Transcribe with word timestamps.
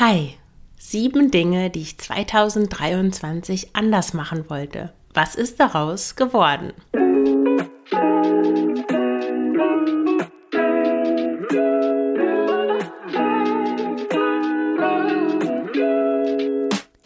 Hi, 0.00 0.34
sieben 0.76 1.30
Dinge, 1.30 1.70
die 1.70 1.82
ich 1.82 1.98
2023 1.98 3.76
anders 3.76 4.12
machen 4.12 4.50
wollte. 4.50 4.92
Was 5.12 5.36
ist 5.36 5.60
daraus 5.60 6.16
geworden? 6.16 6.72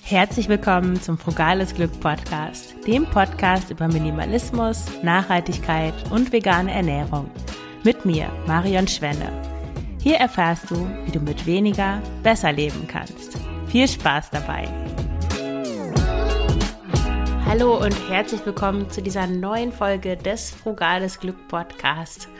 Herzlich 0.00 0.48
willkommen 0.48 0.98
zum 0.98 1.18
Frugales 1.18 1.74
Glück 1.74 2.00
Podcast, 2.00 2.74
dem 2.86 3.04
Podcast 3.04 3.70
über 3.70 3.88
Minimalismus, 3.88 4.86
Nachhaltigkeit 5.02 5.92
und 6.10 6.32
vegane 6.32 6.72
Ernährung. 6.72 7.30
Mit 7.84 8.06
mir, 8.06 8.32
Marion 8.46 8.88
Schwenne. 8.88 9.47
Hier 10.08 10.16
erfährst 10.16 10.70
du, 10.70 10.88
wie 11.04 11.10
du 11.10 11.20
mit 11.20 11.44
weniger 11.44 12.00
besser 12.22 12.50
leben 12.50 12.88
kannst. 12.88 13.36
Viel 13.66 13.86
Spaß 13.86 14.30
dabei! 14.30 14.66
Hallo 17.44 17.76
und 17.76 17.94
herzlich 18.08 18.40
willkommen 18.46 18.88
zu 18.88 19.02
dieser 19.02 19.26
neuen 19.26 19.70
Folge 19.70 20.16
des 20.16 20.48
Frugales 20.48 21.20
Glück 21.20 21.46
Podcast. 21.48 22.30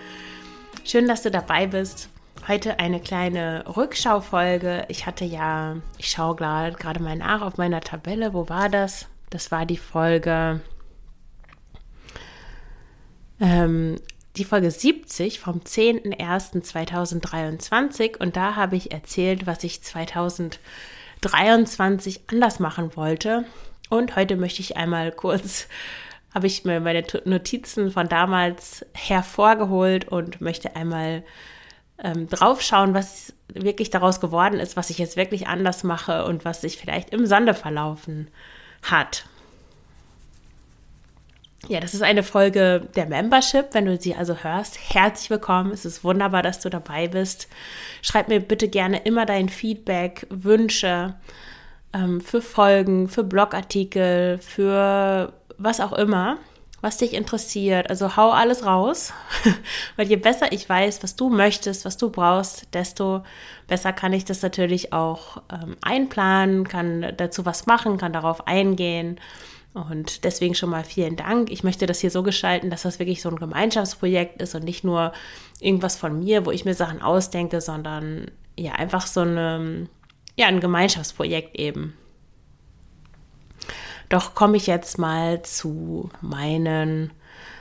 Schön, 0.83 1.07
dass 1.09 1.21
du 1.21 1.31
dabei 1.31 1.67
bist. 1.67 2.09
Heute 2.49 2.79
eine 2.79 3.01
kleine 3.01 3.65
Rückschaufolge. 3.77 4.87
Ich 4.89 5.05
hatte 5.05 5.27
ja, 5.27 5.77
ich 5.99 6.11
schaue 6.11 6.37
gerade 6.37 7.03
mal 7.03 7.17
nach 7.17 7.43
auf 7.43 7.59
meiner 7.59 7.83
Tabelle. 7.83 8.33
Wo 8.33 8.49
war 8.49 8.71
das? 8.71 9.09
Das 9.29 9.53
war 9.53 9.67
die 9.67 9.77
Folge 9.77 10.63
ähm, 13.41 13.99
die 14.39 14.45
Folge 14.45 14.71
70 14.71 15.41
vom 15.41 15.61
10.01.2023 15.61 18.19
und 18.19 18.37
da 18.37 18.57
habe 18.57 18.77
ich 18.77 18.93
erzählt, 18.93 19.47
was 19.47 19.65
ich 19.65 19.83
2023 19.83 22.21
anders 22.29 22.61
machen 22.61 22.95
wollte. 22.97 23.45
Und 23.91 24.17
heute 24.17 24.37
möchte 24.37 24.61
ich 24.61 24.77
einmal 24.77 25.13
kurz, 25.13 25.67
habe 26.35 26.47
ich 26.47 26.65
mir 26.65 26.81
meine 26.81 27.05
Notizen 27.25 27.91
von 27.91 28.09
damals 28.09 28.85
hervorgeholt 28.95 30.09
und 30.09 30.41
möchte 30.41 30.77
einmal 30.77 31.25
ähm, 32.03 32.29
draufschauen, 32.29 32.95
was 32.95 33.35
wirklich 33.53 33.91
daraus 33.91 34.21
geworden 34.21 34.61
ist, 34.61 34.77
was 34.77 34.91
ich 34.91 34.99
jetzt 34.99 35.17
wirklich 35.17 35.49
anders 35.49 35.83
mache 35.85 36.25
und 36.25 36.45
was 36.45 36.61
sich 36.61 36.77
vielleicht 36.77 37.11
im 37.11 37.27
Sande 37.27 37.55
verlaufen 37.55 38.29
hat. 38.83 39.25
Ja, 41.67 41.81
das 41.81 41.93
ist 41.93 42.03
eine 42.03 42.23
Folge 42.23 42.89
der 42.95 43.07
Membership. 43.07 43.67
Wenn 43.73 43.87
du 43.87 43.99
sie 43.99 44.15
also 44.15 44.37
hörst, 44.37 44.79
herzlich 44.95 45.29
willkommen. 45.29 45.73
Es 45.73 45.85
ist 45.85 46.05
wunderbar, 46.05 46.43
dass 46.43 46.61
du 46.61 46.71
dabei 46.71 47.09
bist. 47.09 47.49
Schreib 48.01 48.29
mir 48.29 48.39
bitte 48.41 48.69
gerne 48.69 48.99
immer 48.99 49.27
dein 49.27 49.49
Feedback, 49.49 50.27
Wünsche 50.31 51.17
ähm, 51.93 52.21
für 52.21 52.41
Folgen, 52.41 53.09
für 53.09 53.25
Blogartikel, 53.25 54.39
für 54.39 55.33
was 55.59 55.81
auch 55.81 55.93
immer, 55.93 56.39
was 56.81 56.99
dich 56.99 57.13
interessiert. 57.13 57.91
Also 57.91 58.17
hau 58.17 58.31
alles 58.31 58.65
raus, 58.65 59.13
weil 59.97 60.07
je 60.07 60.17
besser 60.17 60.53
ich 60.53 60.69
weiß, 60.69 61.03
was 61.03 61.17
du 61.17 61.29
möchtest, 61.29 61.85
was 61.85 61.97
du 61.97 62.09
brauchst, 62.09 62.73
desto 62.73 63.25
besser 63.67 63.93
kann 63.93 64.13
ich 64.13 64.25
das 64.25 64.43
natürlich 64.43 64.93
auch 64.93 65.43
ähm, 65.53 65.77
einplanen, 65.83 66.69
kann 66.69 67.15
dazu 67.17 67.45
was 67.45 67.67
machen, 67.67 67.99
kann 67.99 68.13
darauf 68.13 68.47
eingehen 68.47 69.19
und 69.91 70.25
deswegen 70.25 70.55
schon 70.55 70.71
mal 70.71 70.85
vielen 70.85 71.17
Dank. 71.17 71.51
Ich 71.51 71.65
möchte 71.65 71.87
das 71.87 72.01
hier 72.01 72.11
so 72.11 72.23
gestalten, 72.23 72.71
dass 72.71 72.83
das 72.83 72.99
wirklich 72.99 73.23
so 73.23 73.29
ein 73.29 73.37
Gemeinschaftsprojekt 73.37 74.41
ist 74.43 74.55
und 74.55 74.65
nicht 74.65 74.85
nur 74.85 75.13
irgendwas 75.61 75.97
von 75.97 76.19
mir, 76.19 76.47
wo 76.47 76.51
ich 76.51 76.65
mir 76.65 76.75
Sachen 76.75 77.03
ausdenke, 77.03 77.61
sondern 77.61 78.31
ja, 78.57 78.73
einfach 78.73 79.07
so 79.07 79.21
eine, 79.21 79.89
ja, 80.37 80.47
ein 80.47 80.61
Gemeinschaftsprojekt 80.61 81.59
eben. 81.59 81.95
Doch 84.09 84.35
komme 84.35 84.57
ich 84.57 84.67
jetzt 84.67 84.99
mal 84.99 85.43
zu 85.43 86.11
meinen 86.23 87.11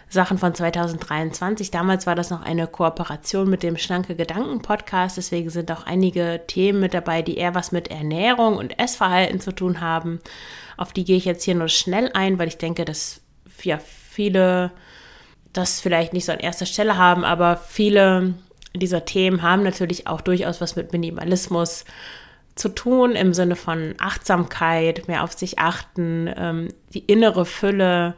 Sachen 0.09 0.37
von 0.37 0.53
2023. 0.55 1.69
Damals 1.69 2.07
war 2.07 2.15
das 2.15 2.29
noch 2.29 2.41
eine 2.41 2.67
Kooperation 2.67 3.49
mit 3.49 3.61
dem 3.61 3.77
Schlanke 3.77 4.15
Gedanken 4.15 4.61
Podcast. 4.61 5.17
Deswegen 5.17 5.49
sind 5.49 5.71
auch 5.71 5.85
einige 5.85 6.41
Themen 6.47 6.79
mit 6.79 6.93
dabei, 6.93 7.21
die 7.21 7.37
eher 7.37 7.55
was 7.55 7.71
mit 7.71 7.89
Ernährung 7.89 8.55
und 8.55 8.79
Essverhalten 8.79 9.41
zu 9.41 9.51
tun 9.51 9.81
haben. 9.81 10.19
Auf 10.77 10.93
die 10.93 11.03
gehe 11.03 11.17
ich 11.17 11.25
jetzt 11.25 11.43
hier 11.43 11.55
nur 11.55 11.67
schnell 11.67 12.09
ein, 12.13 12.39
weil 12.39 12.47
ich 12.47 12.57
denke, 12.57 12.85
dass 12.85 13.21
ja, 13.63 13.79
viele 13.79 14.71
das 15.51 15.81
vielleicht 15.81 16.13
nicht 16.13 16.25
so 16.25 16.31
an 16.31 16.39
erster 16.39 16.65
Stelle 16.65 16.97
haben, 16.97 17.25
aber 17.25 17.57
viele 17.57 18.35
dieser 18.75 19.05
Themen 19.05 19.41
haben 19.41 19.63
natürlich 19.63 20.07
auch 20.07 20.21
durchaus 20.21 20.61
was 20.61 20.75
mit 20.75 20.93
Minimalismus 20.93 21.85
zu 22.55 22.69
tun, 22.69 23.13
im 23.13 23.33
Sinne 23.33 23.55
von 23.55 23.95
Achtsamkeit, 23.99 25.07
mehr 25.07 25.23
auf 25.23 25.33
sich 25.33 25.59
achten, 25.59 26.31
ähm, 26.35 26.69
die 26.93 26.99
innere 26.99 27.45
Fülle, 27.45 28.15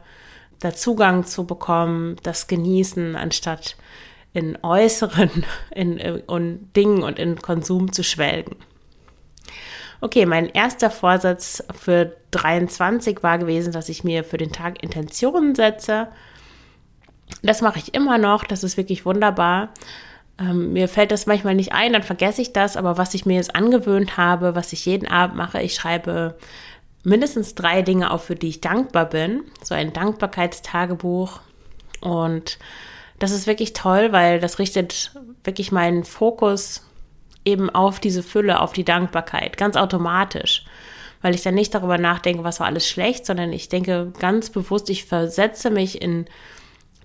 da 0.60 0.74
Zugang 0.74 1.24
zu 1.24 1.46
bekommen, 1.46 2.16
das 2.22 2.46
Genießen, 2.46 3.16
anstatt 3.16 3.76
in 4.32 4.58
äußeren 4.62 5.44
in, 5.74 5.98
in 5.98 6.72
Dingen 6.76 7.02
und 7.02 7.18
in 7.18 7.40
Konsum 7.40 7.92
zu 7.92 8.04
schwelgen. 8.04 8.56
Okay, 10.02 10.24
mein 10.24 10.48
erster 10.48 10.90
Vorsatz 10.90 11.62
für 11.78 12.16
23 12.30 13.22
war 13.22 13.38
gewesen, 13.38 13.72
dass 13.72 13.90
ich 13.90 14.02
mir 14.02 14.24
für 14.24 14.38
den 14.38 14.52
Tag 14.52 14.82
Intentionen 14.82 15.54
setze. 15.54 16.08
Das 17.42 17.60
mache 17.60 17.78
ich 17.78 17.94
immer 17.94 18.16
noch, 18.16 18.44
das 18.44 18.64
ist 18.64 18.76
wirklich 18.76 19.04
wunderbar. 19.04 19.68
Ähm, 20.38 20.72
mir 20.72 20.88
fällt 20.88 21.10
das 21.10 21.26
manchmal 21.26 21.54
nicht 21.54 21.72
ein, 21.72 21.92
dann 21.92 22.02
vergesse 22.02 22.40
ich 22.40 22.54
das, 22.54 22.78
aber 22.78 22.96
was 22.96 23.12
ich 23.12 23.26
mir 23.26 23.34
jetzt 23.34 23.54
angewöhnt 23.54 24.16
habe, 24.16 24.54
was 24.54 24.72
ich 24.72 24.86
jeden 24.86 25.06
Abend 25.06 25.36
mache, 25.36 25.60
ich 25.60 25.74
schreibe 25.74 26.38
mindestens 27.02 27.54
drei 27.54 27.82
Dinge 27.82 28.10
auf, 28.10 28.24
für 28.24 28.34
die 28.34 28.48
ich 28.48 28.60
dankbar 28.60 29.06
bin. 29.06 29.44
So 29.62 29.74
ein 29.74 29.92
Dankbarkeitstagebuch. 29.92 31.40
Und 32.00 32.58
das 33.18 33.30
ist 33.30 33.46
wirklich 33.46 33.72
toll, 33.72 34.12
weil 34.12 34.40
das 34.40 34.58
richtet 34.58 35.12
wirklich 35.44 35.72
meinen 35.72 36.04
Fokus 36.04 36.82
eben 37.44 37.70
auf 37.70 38.00
diese 38.00 38.22
Fülle, 38.22 38.60
auf 38.60 38.72
die 38.72 38.84
Dankbarkeit, 38.84 39.56
ganz 39.56 39.76
automatisch. 39.76 40.64
Weil 41.22 41.34
ich 41.34 41.42
dann 41.42 41.54
nicht 41.54 41.74
darüber 41.74 41.98
nachdenke, 41.98 42.44
was 42.44 42.60
war 42.60 42.66
alles 42.66 42.88
schlecht, 42.88 43.26
sondern 43.26 43.52
ich 43.52 43.68
denke 43.68 44.12
ganz 44.18 44.50
bewusst, 44.50 44.88
ich 44.88 45.04
versetze 45.04 45.70
mich 45.70 46.00
in 46.00 46.26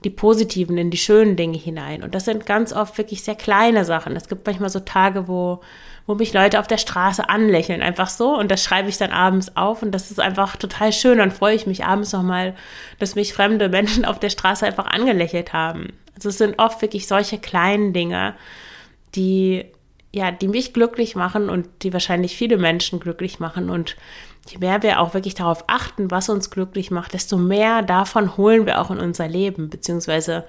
die 0.06 0.10
positiven, 0.10 0.78
in 0.78 0.92
die 0.92 0.98
schönen 0.98 1.36
Dinge 1.36 1.58
hinein. 1.58 2.04
Und 2.04 2.16
das 2.16 2.26
sind 2.26 2.46
ganz 2.46 2.72
oft 2.72 2.98
wirklich 2.98 3.24
sehr 3.24 3.36
kleine 3.36 3.84
Sachen. 3.84 4.16
Es 4.16 4.30
gibt 4.30 4.46
manchmal 4.46 4.70
so 4.70 4.80
Tage, 4.80 5.28
wo, 5.28 5.62
wo 6.08 6.16
mich 6.16 6.34
Leute 6.34 6.60
auf 6.60 6.68
der 6.68 6.78
Straße 6.78 7.30
anlächeln, 7.30 7.82
einfach 7.82 8.10
so. 8.10 8.38
Und 8.38 8.52
das 8.52 8.64
schreibe 8.64 8.90
ich 8.90 8.98
dann 8.98 9.12
abends 9.12 9.56
auf. 9.56 9.82
Und 9.82 9.92
das 9.92 10.12
ist 10.12 10.20
einfach 10.20 10.56
total 10.56 10.94
schön. 10.94 11.18
Dann 11.18 11.32
freue 11.32 11.56
ich 11.56 11.66
mich 11.66 11.84
abends 11.86 12.14
nochmal, 12.14 12.56
dass 13.00 13.16
mich 13.16 13.34
fremde 13.34 13.70
Menschen 13.70 14.06
auf 14.06 14.20
der 14.20 14.30
Straße 14.30 14.66
einfach 14.66 14.86
angelächelt 14.86 15.54
haben. 15.54 15.94
Also 16.16 16.30
es 16.30 16.38
sind 16.38 16.60
oft 16.60 16.82
wirklich 16.82 17.08
solche 17.08 17.40
kleinen 17.40 17.92
Dinge, 17.92 18.36
die 19.16 19.66
ja, 20.16 20.32
die 20.32 20.48
mich 20.48 20.74
glücklich 20.74 21.18
machen 21.18 21.50
und 21.50 21.68
die 21.82 21.92
wahrscheinlich 21.92 22.38
viele 22.38 22.56
Menschen 22.56 23.02
glücklich 23.02 23.42
machen. 23.42 23.70
Und 23.70 23.98
je 24.48 24.60
mehr 24.60 24.82
wir 24.82 25.02
auch 25.02 25.14
wirklich 25.14 25.36
darauf 25.36 25.66
achten, 25.68 26.10
was 26.10 26.30
uns 26.30 26.50
glücklich 26.50 26.90
macht, 26.90 27.14
desto 27.14 27.38
mehr 27.38 27.82
davon 27.82 28.38
holen 28.38 28.66
wir 28.66 28.80
auch 28.80 28.92
in 28.92 29.00
unser 29.00 29.28
Leben, 29.28 29.70
beziehungsweise 29.70 30.46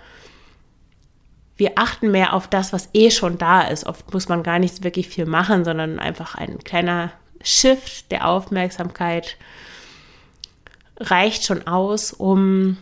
wir 1.57 1.73
achten 1.77 2.11
mehr 2.11 2.35
auf 2.35 2.49
das, 2.49 2.73
was 2.73 2.91
eh 2.93 3.11
schon 3.11 3.39
da 3.39 3.63
ist. 3.63 3.87
Oft 3.87 4.13
muss 4.13 4.29
man 4.29 4.43
gar 4.43 4.59
nicht 4.59 4.85
wirklich 4.85 5.09
viel 5.09 5.27
machen, 5.27 5.65
sondern 5.65 5.99
einfach 5.99 6.35
ein 6.35 6.59
kleiner 6.65 7.13
Shift 7.43 8.11
der 8.11 8.29
Aufmerksamkeit 8.29 9.37
reicht 10.99 11.45
schon 11.45 11.67
aus, 11.67 12.13
um, 12.13 12.77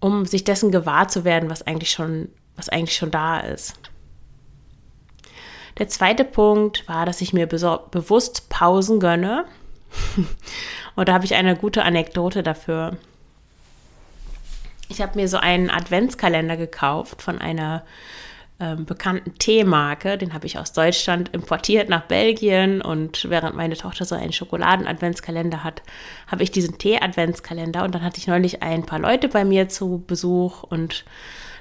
um 0.00 0.26
sich 0.26 0.44
dessen 0.44 0.70
gewahr 0.70 1.08
zu 1.08 1.24
werden, 1.24 1.50
was 1.50 1.66
eigentlich 1.66 1.90
schon, 1.90 2.28
was 2.56 2.68
eigentlich 2.68 2.96
schon 2.96 3.10
da 3.10 3.40
ist. 3.40 3.74
Der 5.78 5.88
zweite 5.88 6.24
Punkt 6.24 6.86
war, 6.88 7.04
dass 7.04 7.20
ich 7.20 7.32
mir 7.32 7.46
bewusst 7.46 8.48
Pausen 8.48 9.00
gönne. 9.00 9.44
Und 10.96 11.08
da 11.08 11.14
habe 11.14 11.24
ich 11.24 11.34
eine 11.34 11.56
gute 11.56 11.82
Anekdote 11.82 12.42
dafür. 12.42 12.96
Ich 14.88 15.00
habe 15.00 15.18
mir 15.18 15.28
so 15.28 15.38
einen 15.38 15.70
Adventskalender 15.70 16.56
gekauft 16.56 17.22
von 17.22 17.38
einer 17.38 17.84
ähm, 18.60 18.84
bekannten 18.84 19.36
Teemarke. 19.38 20.16
Den 20.16 20.32
habe 20.34 20.46
ich 20.46 20.58
aus 20.58 20.72
Deutschland 20.72 21.30
importiert 21.34 21.88
nach 21.88 22.02
Belgien. 22.02 22.80
Und 22.80 23.28
während 23.28 23.56
meine 23.56 23.76
Tochter 23.76 24.04
so 24.04 24.14
einen 24.14 24.32
Schokoladen-Adventskalender 24.32 25.64
hat, 25.64 25.82
habe 26.26 26.42
ich 26.42 26.50
diesen 26.50 26.78
Tee-Adventskalender. 26.78 27.82
Und 27.84 27.94
dann 27.94 28.02
hatte 28.02 28.18
ich 28.18 28.26
neulich 28.26 28.62
ein 28.62 28.86
paar 28.86 28.98
Leute 28.98 29.28
bei 29.28 29.44
mir 29.44 29.68
zu 29.68 30.04
Besuch 30.06 30.62
und 30.62 31.04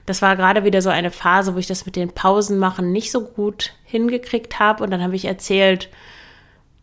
das 0.05 0.21
war 0.21 0.35
gerade 0.35 0.65
wieder 0.65 0.81
so 0.81 0.89
eine 0.89 1.11
Phase, 1.11 1.55
wo 1.55 1.59
ich 1.59 1.67
das 1.67 1.85
mit 1.85 1.95
den 1.95 2.11
Pausen 2.11 2.57
machen 2.57 2.91
nicht 2.91 3.11
so 3.11 3.23
gut 3.23 3.73
hingekriegt 3.85 4.59
habe. 4.59 4.83
Und 4.83 4.91
dann 4.91 5.01
habe 5.01 5.15
ich 5.15 5.25
erzählt, 5.25 5.89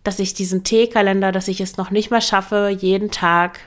dass 0.04 0.18
ich 0.18 0.32
diesen 0.32 0.64
Teekalender, 0.64 1.30
dass 1.30 1.48
ich 1.48 1.60
es 1.60 1.76
noch 1.76 1.90
nicht 1.90 2.10
mal 2.10 2.22
schaffe, 2.22 2.74
jeden 2.80 3.10
Tag 3.10 3.60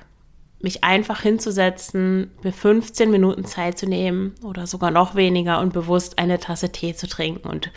mich 0.64 0.84
einfach 0.84 1.22
hinzusetzen, 1.22 2.32
mir 2.42 2.54
15 2.54 3.12
Minuten 3.12 3.44
Zeit 3.44 3.78
zu 3.78 3.86
nehmen 3.86 4.34
oder 4.44 4.66
sogar 4.66 4.92
noch 4.92 5.14
weniger 5.14 5.60
und 5.60 5.74
bewusst 5.74 6.18
eine 6.18 6.40
Tasse 6.40 6.72
Tee 6.72 6.96
zu 6.96 7.06
trinken. 7.06 7.50
Und 7.50 7.70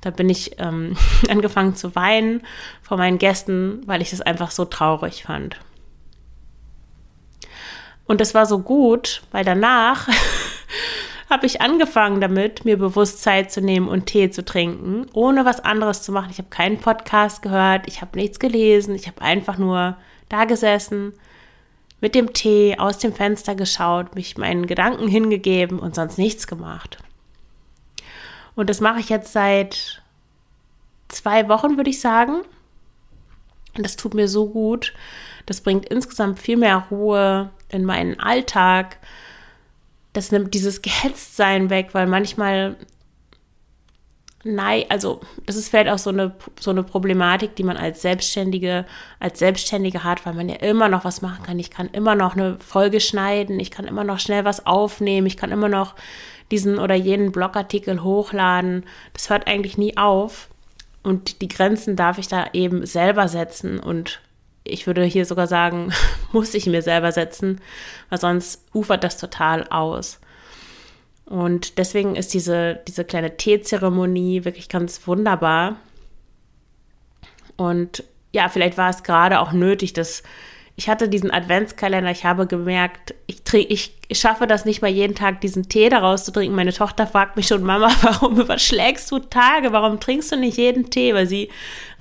da 0.00 0.10
bin 0.10 0.30
ich 0.30 0.58
ähm, 0.58 0.96
angefangen 1.28 1.76
zu 1.76 1.94
weinen 1.94 2.42
vor 2.80 2.96
meinen 2.96 3.18
Gästen, 3.18 3.82
weil 3.84 4.00
ich 4.00 4.10
das 4.10 4.22
einfach 4.22 4.50
so 4.50 4.64
traurig 4.64 5.24
fand. 5.24 5.60
Und 8.06 8.22
das 8.22 8.34
war 8.34 8.46
so 8.46 8.60
gut, 8.60 9.22
weil 9.32 9.44
danach 9.44 10.08
habe 11.30 11.44
ich 11.44 11.60
angefangen 11.60 12.22
damit, 12.22 12.64
mir 12.64 12.78
bewusst 12.78 13.22
Zeit 13.22 13.52
zu 13.52 13.60
nehmen 13.60 13.86
und 13.86 14.06
Tee 14.06 14.30
zu 14.30 14.46
trinken, 14.46 15.06
ohne 15.12 15.44
was 15.44 15.60
anderes 15.60 16.02
zu 16.02 16.10
machen. 16.10 16.30
Ich 16.30 16.38
habe 16.38 16.48
keinen 16.48 16.78
Podcast 16.78 17.42
gehört, 17.42 17.86
ich 17.86 18.00
habe 18.00 18.18
nichts 18.18 18.38
gelesen, 18.38 18.94
ich 18.94 19.06
habe 19.08 19.20
einfach 19.20 19.58
nur 19.58 19.98
da 20.30 20.46
gesessen, 20.46 21.12
mit 22.00 22.14
dem 22.14 22.32
Tee 22.32 22.76
aus 22.78 22.98
dem 22.98 23.12
Fenster 23.12 23.54
geschaut, 23.54 24.14
mich 24.14 24.38
meinen 24.38 24.66
Gedanken 24.66 25.08
hingegeben 25.08 25.78
und 25.78 25.94
sonst 25.94 26.18
nichts 26.18 26.46
gemacht. 26.46 26.98
Und 28.54 28.70
das 28.70 28.80
mache 28.80 29.00
ich 29.00 29.08
jetzt 29.08 29.32
seit 29.32 30.02
zwei 31.08 31.48
Wochen, 31.48 31.76
würde 31.76 31.90
ich 31.90 32.00
sagen. 32.00 32.42
Und 33.76 33.84
das 33.84 33.96
tut 33.96 34.14
mir 34.14 34.28
so 34.28 34.48
gut. 34.48 34.94
Das 35.46 35.60
bringt 35.60 35.86
insgesamt 35.86 36.38
viel 36.38 36.56
mehr 36.56 36.86
Ruhe 36.90 37.50
in 37.68 37.84
meinen 37.84 38.18
Alltag 38.18 38.98
das 40.12 40.32
nimmt 40.32 40.54
dieses 40.54 40.82
Gehetztsein 40.82 41.70
weg, 41.70 41.90
weil 41.92 42.06
manchmal, 42.06 42.76
nein, 44.44 44.84
also 44.88 45.20
das 45.46 45.56
ist 45.56 45.68
vielleicht 45.68 45.90
auch 45.90 45.98
so 45.98 46.10
eine, 46.10 46.34
so 46.58 46.70
eine 46.70 46.82
Problematik, 46.82 47.56
die 47.56 47.62
man 47.62 47.76
als 47.76 48.02
Selbstständige, 48.02 48.86
als 49.18 49.38
Selbstständige 49.38 50.04
hat, 50.04 50.24
weil 50.24 50.34
man 50.34 50.48
ja 50.48 50.56
immer 50.56 50.88
noch 50.88 51.04
was 51.04 51.22
machen 51.22 51.44
kann. 51.44 51.58
Ich 51.58 51.70
kann 51.70 51.88
immer 51.92 52.14
noch 52.14 52.34
eine 52.34 52.58
Folge 52.58 53.00
schneiden, 53.00 53.60
ich 53.60 53.70
kann 53.70 53.86
immer 53.86 54.04
noch 54.04 54.18
schnell 54.18 54.44
was 54.44 54.66
aufnehmen, 54.66 55.26
ich 55.26 55.36
kann 55.36 55.50
immer 55.50 55.68
noch 55.68 55.94
diesen 56.50 56.78
oder 56.78 56.94
jenen 56.94 57.32
Blogartikel 57.32 58.02
hochladen. 58.02 58.84
Das 59.12 59.30
hört 59.30 59.46
eigentlich 59.46 59.78
nie 59.78 59.96
auf. 59.96 60.48
Und 61.02 61.40
die 61.40 61.48
Grenzen 61.48 61.96
darf 61.96 62.18
ich 62.18 62.28
da 62.28 62.48
eben 62.52 62.84
selber 62.84 63.28
setzen 63.28 63.78
und 63.78 64.20
ich 64.64 64.86
würde 64.86 65.02
hier 65.04 65.24
sogar 65.24 65.46
sagen, 65.46 65.92
muss 66.32 66.54
ich 66.54 66.66
mir 66.66 66.82
selber 66.82 67.12
setzen, 67.12 67.60
weil 68.08 68.20
sonst 68.20 68.64
ufert 68.74 69.04
das 69.04 69.16
total 69.16 69.66
aus. 69.68 70.20
Und 71.30 71.78
deswegen 71.78 72.16
ist 72.16 72.34
diese, 72.34 72.80
diese 72.88 73.04
kleine 73.04 73.36
Teezeremonie 73.36 74.44
wirklich 74.44 74.68
ganz 74.68 75.06
wunderbar. 75.06 75.76
Und 77.56 78.02
ja, 78.32 78.48
vielleicht 78.48 78.76
war 78.76 78.90
es 78.90 79.04
gerade 79.04 79.38
auch 79.38 79.52
nötig, 79.52 79.92
dass 79.92 80.24
ich 80.74 80.88
hatte 80.88 81.08
diesen 81.08 81.30
Adventskalender, 81.30 82.10
ich 82.10 82.24
habe 82.24 82.48
gemerkt, 82.48 83.14
ich, 83.28 83.42
ich, 83.52 83.94
ich 84.08 84.18
schaffe 84.18 84.48
das 84.48 84.64
nicht 84.64 84.82
mal 84.82 84.90
jeden 84.90 85.14
Tag, 85.14 85.40
diesen 85.40 85.68
Tee 85.68 85.88
daraus 85.88 86.24
zu 86.24 86.32
trinken. 86.32 86.56
Meine 86.56 86.72
Tochter 86.72 87.06
fragt 87.06 87.36
mich 87.36 87.46
schon, 87.46 87.62
Mama, 87.62 87.92
warum 88.02 88.40
überschlägst 88.40 89.08
du 89.12 89.20
Tage? 89.20 89.72
Warum 89.72 90.00
trinkst 90.00 90.32
du 90.32 90.36
nicht 90.36 90.56
jeden 90.56 90.90
Tee? 90.90 91.14
Weil 91.14 91.28
sie 91.28 91.48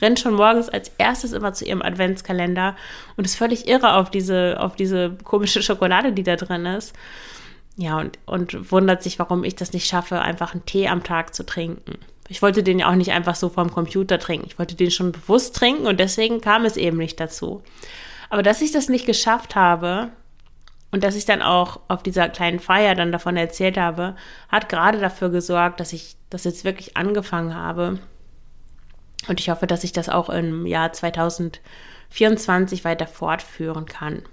rennt 0.02 0.20
schon 0.20 0.34
morgens 0.34 0.70
als 0.70 0.92
erstes 0.98 1.34
immer 1.34 1.54
zu 1.54 1.66
ihrem 1.66 1.84
Adventskalender 1.84 2.76
und 3.16 3.26
ist 3.26 3.36
völlig 3.36 3.68
irre 3.68 3.94
auf 3.94 4.10
diese, 4.10 4.60
auf 4.60 4.76
diese 4.76 5.16
komische 5.24 5.62
Schokolade, 5.62 6.14
die 6.14 6.24
da 6.24 6.36
drin 6.36 6.66
ist. 6.66 6.96
Ja, 7.82 7.98
und, 7.98 8.20
und 8.26 8.74
wundert 8.74 9.02
sich, 9.02 9.20
warum 9.20 9.46
ich 9.46 9.56
das 9.56 9.72
nicht 9.72 9.88
schaffe, 9.88 10.20
einfach 10.20 10.54
einen 10.54 10.66
Tee 10.66 10.90
am 10.90 11.02
Tag 11.02 11.34
zu 11.34 11.46
trinken. 11.46 11.94
Ich 12.28 12.42
wollte 12.42 12.62
den 12.62 12.80
ja 12.80 12.90
auch 12.90 12.96
nicht 12.96 13.14
einfach 13.14 13.36
so 13.36 13.48
vom 13.48 13.72
Computer 13.72 14.20
trinken. 14.20 14.48
Ich 14.48 14.60
wollte 14.60 14.76
den 14.76 14.92
schon 14.92 15.14
bewusst 15.14 15.56
trinken 15.56 15.88
und 15.88 15.98
deswegen 15.98 16.42
kam 16.42 16.66
es 16.66 16.76
eben 16.76 16.98
nicht 16.98 17.22
dazu. 17.22 17.64
Aber 18.30 18.44
dass 18.44 18.62
ich 18.62 18.74
das 18.74 18.90
nicht 18.90 19.06
geschafft 19.06 19.56
habe 19.56 20.10
und 20.92 21.06
dass 21.06 21.16
ich 21.16 21.24
dann 21.24 21.42
auch 21.42 21.80
auf 21.88 22.04
dieser 22.04 22.28
kleinen 22.28 22.60
Feier 22.60 22.96
dann 22.96 23.14
davon 23.14 23.38
erzählt 23.38 23.78
habe, 23.78 24.18
hat 24.50 24.68
gerade 24.68 25.00
dafür 25.00 25.30
gesorgt, 25.30 25.80
dass 25.80 25.94
ich 25.94 26.18
das 26.30 26.44
jetzt 26.44 26.66
wirklich 26.66 26.98
angefangen 26.98 27.56
habe. 27.56 27.98
Und 29.30 29.40
ich 29.40 29.50
hoffe, 29.50 29.68
dass 29.68 29.86
ich 29.86 29.94
das 29.94 30.10
auch 30.10 30.30
im 30.30 30.66
Jahr 30.66 30.92
2024 30.92 32.84
weiter 32.84 33.08
fortführen 33.08 33.86
kann. 33.86 34.24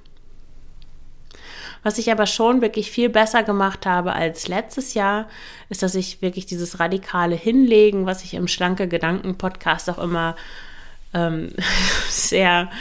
Was 1.87 1.99
ich 1.99 2.11
aber 2.11 2.27
schon 2.27 2.63
wirklich 2.63 2.91
viel 2.91 3.09
besser 3.09 3.45
gemacht 3.45 3.87
habe 3.87 4.13
als 4.13 4.49
letztes 4.49 4.95
Jahr, 4.95 5.29
ist, 5.69 5.85
dass 5.85 5.95
ich 5.95 6.21
wirklich 6.21 6.45
dieses 6.45 6.81
radikale 6.81 7.37
Hinlegen, 7.37 8.07
was 8.07 8.25
ich 8.25 8.35
im 8.35 8.49
Schlanke 8.49 8.89
Gedanken 8.89 9.39
Podcast 9.39 9.89
auch 9.89 10.01
immer 10.01 10.35
ähm, 11.15 11.51
sehr 12.09 12.73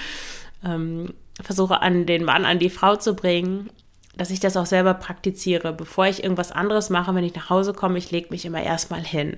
ähm, 0.63 1.13
versuche 1.39 1.83
an 1.83 2.07
den 2.07 2.23
Mann, 2.23 2.45
an 2.45 2.57
die 2.57 2.71
Frau 2.71 2.95
zu 2.95 3.15
bringen, 3.15 3.69
dass 4.17 4.31
ich 4.31 4.39
das 4.39 4.57
auch 4.57 4.65
selber 4.65 4.95
praktiziere. 4.95 5.71
Bevor 5.71 6.07
ich 6.07 6.23
irgendwas 6.23 6.51
anderes 6.51 6.89
mache, 6.89 7.13
wenn 7.13 7.23
ich 7.23 7.35
nach 7.35 7.51
Hause 7.51 7.73
komme, 7.73 7.99
ich 7.99 8.09
lege 8.09 8.29
mich 8.31 8.43
immer 8.43 8.63
erstmal 8.63 9.03
hin. 9.03 9.37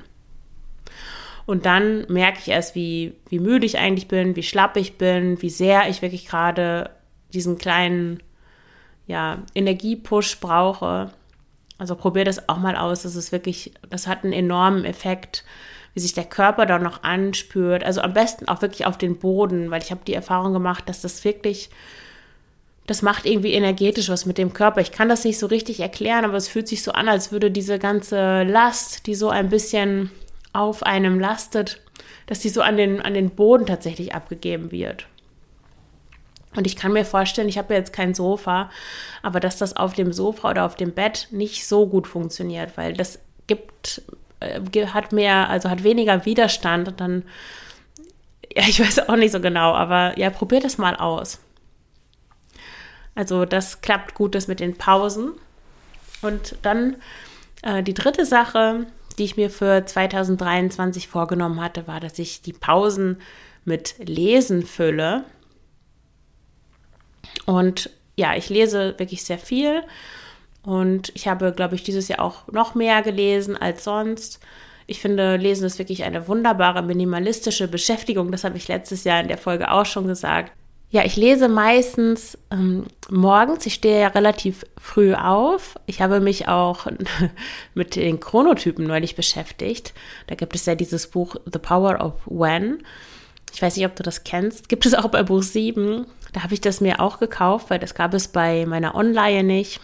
Und 1.46 1.66
dann 1.66 2.06
merke 2.08 2.40
ich 2.40 2.48
erst, 2.48 2.74
wie, 2.74 3.16
wie 3.28 3.40
müde 3.40 3.66
ich 3.66 3.78
eigentlich 3.80 4.08
bin, 4.08 4.38
wie 4.38 4.44
schlapp 4.44 4.78
ich 4.78 4.98
bin, 4.98 5.42
wie 5.42 5.50
sehr 5.50 5.90
ich 5.90 6.02
wirklich 6.02 6.26
gerade 6.26 6.92
diesen 7.34 7.58
kleinen 7.58 8.24
ja, 9.08 9.40
Energiepush 9.56 10.40
brauche. 10.40 11.12
Also 11.78 11.96
probier 11.96 12.26
das 12.26 12.48
auch 12.50 12.58
mal 12.58 12.76
aus. 12.76 13.04
Das 13.04 13.16
ist 13.16 13.32
wirklich, 13.32 13.74
das 13.90 14.08
hat 14.08 14.24
einen 14.24 14.34
enormen 14.34 14.86
Effekt 14.86 15.44
wie 15.98 16.02
sich 16.02 16.14
der 16.14 16.26
Körper 16.26 16.68
da 16.68 16.78
noch 16.78 17.02
anspürt. 17.02 17.84
Also 17.84 18.02
am 18.02 18.14
besten 18.14 18.48
auch 18.48 18.62
wirklich 18.62 18.86
auf 18.86 19.00
den 19.00 19.18
Boden, 19.18 19.72
weil 19.72 19.82
ich 19.82 19.90
habe 19.90 20.02
die 20.06 20.14
Erfahrung 20.14 20.54
gemacht, 20.54 20.88
dass 20.88 21.02
das 21.02 21.26
wirklich, 21.26 21.72
das 22.86 23.02
macht 23.02 23.26
irgendwie 23.26 23.54
energetisch 23.54 24.08
was 24.08 24.28
mit 24.28 24.38
dem 24.38 24.54
Körper. 24.54 24.80
Ich 24.80 24.92
kann 24.92 25.10
das 25.10 25.24
nicht 25.24 25.40
so 25.40 25.48
richtig 25.48 25.80
erklären, 25.80 26.24
aber 26.24 26.36
es 26.38 26.50
fühlt 26.50 26.68
sich 26.68 26.84
so 26.84 26.92
an, 26.92 27.10
als 27.10 27.32
würde 27.32 27.50
diese 27.50 27.80
ganze 27.80 28.44
Last, 28.44 29.08
die 29.08 29.16
so 29.16 29.30
ein 29.30 29.50
bisschen 29.50 30.12
auf 30.54 30.84
einem 30.84 31.20
lastet, 31.20 31.82
dass 32.28 32.42
die 32.42 32.50
so 32.50 32.62
an 32.62 32.78
den, 32.78 33.02
an 33.02 33.16
den 33.16 33.32
Boden 33.32 33.66
tatsächlich 33.66 34.14
abgegeben 34.14 34.72
wird. 34.72 35.08
Und 36.56 36.66
ich 36.66 36.76
kann 36.76 36.94
mir 36.94 37.06
vorstellen, 37.06 37.50
ich 37.50 37.58
habe 37.58 37.74
jetzt 37.74 37.94
kein 37.94 38.14
Sofa, 38.14 38.70
aber 39.22 39.40
dass 39.40 39.58
das 39.58 39.76
auf 39.76 39.94
dem 39.94 40.14
Sofa 40.14 40.50
oder 40.50 40.66
auf 40.66 40.76
dem 40.76 40.94
Bett 40.94 41.28
nicht 41.32 41.68
so 41.68 41.88
gut 41.88 42.08
funktioniert, 42.08 42.78
weil 42.78 42.94
das 42.94 43.20
gibt 43.48 44.02
äh, 44.40 44.88
hat 44.88 45.12
mehr, 45.12 45.50
also 45.50 45.70
hat 45.70 45.84
weniger 45.84 46.26
Widerstand 46.26 46.88
und 46.88 47.00
dann, 47.00 47.24
ja, 48.56 48.64
ich 48.68 48.80
weiß 48.80 49.10
auch 49.10 49.16
nicht 49.16 49.32
so 49.32 49.40
genau, 49.40 49.74
aber 49.74 50.18
ja, 50.18 50.30
probiert 50.30 50.66
es 50.66 50.78
mal 50.78 50.96
aus. 50.96 51.40
Also 53.16 53.46
das 53.46 53.82
klappt 53.82 54.14
gut, 54.14 54.36
das 54.36 54.48
mit 54.48 54.60
den 54.60 54.78
Pausen. 54.78 55.32
Und 56.22 56.56
dann 56.62 56.98
äh, 57.64 57.82
die 57.82 57.96
dritte 57.96 58.26
Sache, 58.26 58.86
die 59.18 59.24
ich 59.24 59.38
mir 59.38 59.50
für 59.50 59.86
2023 59.86 61.08
vorgenommen 61.08 61.62
hatte, 61.62 61.88
war, 61.88 62.00
dass 62.00 62.20
ich 62.20 62.44
die 62.44 62.54
Pausen 62.54 63.20
mit 63.66 63.96
Lesen 63.98 64.66
fülle. 64.66 65.24
Und 67.48 67.90
ja, 68.18 68.36
ich 68.36 68.50
lese 68.50 68.94
wirklich 68.98 69.24
sehr 69.24 69.40
viel 69.40 69.84
und 70.64 71.14
ich 71.16 71.30
habe, 71.30 71.54
glaube 71.54 71.76
ich, 71.76 71.84
dieses 71.84 72.10
Jahr 72.10 72.20
auch 72.20 72.46
noch 72.52 72.76
mehr 72.76 73.02
gelesen 73.02 73.56
als 73.56 73.86
sonst. 73.86 74.42
Ich 74.86 75.00
finde, 75.00 75.38
Lesen 75.38 75.66
ist 75.66 75.80
wirklich 75.80 76.04
eine 76.04 76.28
wunderbare 76.28 76.84
minimalistische 76.84 77.70
Beschäftigung. 77.70 78.32
Das 78.34 78.44
habe 78.44 78.58
ich 78.58 78.68
letztes 78.68 79.06
Jahr 79.06 79.22
in 79.22 79.30
der 79.30 79.38
Folge 79.38 79.72
auch 79.72 79.86
schon 79.86 80.08
gesagt. 80.08 80.52
Ja, 80.90 81.06
ich 81.06 81.16
lese 81.16 81.48
meistens 81.48 82.38
ähm, 82.52 82.86
morgens. 83.10 83.66
Ich 83.66 83.76
stehe 83.76 84.02
ja 84.02 84.08
relativ 84.08 84.66
früh 84.78 85.14
auf. 85.14 85.76
Ich 85.86 86.02
habe 86.02 86.20
mich 86.20 86.50
auch 86.50 86.88
mit 87.74 87.96
den 87.96 88.20
Chronotypen 88.20 88.86
neulich 88.86 89.16
beschäftigt. 89.16 89.94
Da 90.28 90.36
gibt 90.36 90.54
es 90.54 90.66
ja 90.66 90.76
dieses 90.76 91.08
Buch 91.08 91.36
The 91.46 91.60
Power 91.60 92.02
of 92.04 92.14
When. 92.26 92.80
Ich 93.54 93.62
weiß 93.62 93.78
nicht, 93.78 93.86
ob 93.86 93.96
du 93.96 94.04
das 94.04 94.26
kennst. 94.26 94.68
Gibt 94.68 94.86
es 94.86 94.94
auch 94.94 95.08
bei 95.08 95.24
Buch 95.24 95.44
7. 95.44 96.06
Da 96.38 96.44
habe 96.44 96.54
ich 96.54 96.62
das 96.62 96.82
mir 96.82 97.00
auch 97.00 97.18
gekauft, 97.18 97.72
weil 97.72 97.80
das 97.80 97.96
gab 97.96 98.14
es 98.14 98.28
bei 98.28 98.68
meiner 98.68 98.94
Online 98.94 99.44
nicht. 99.44 99.82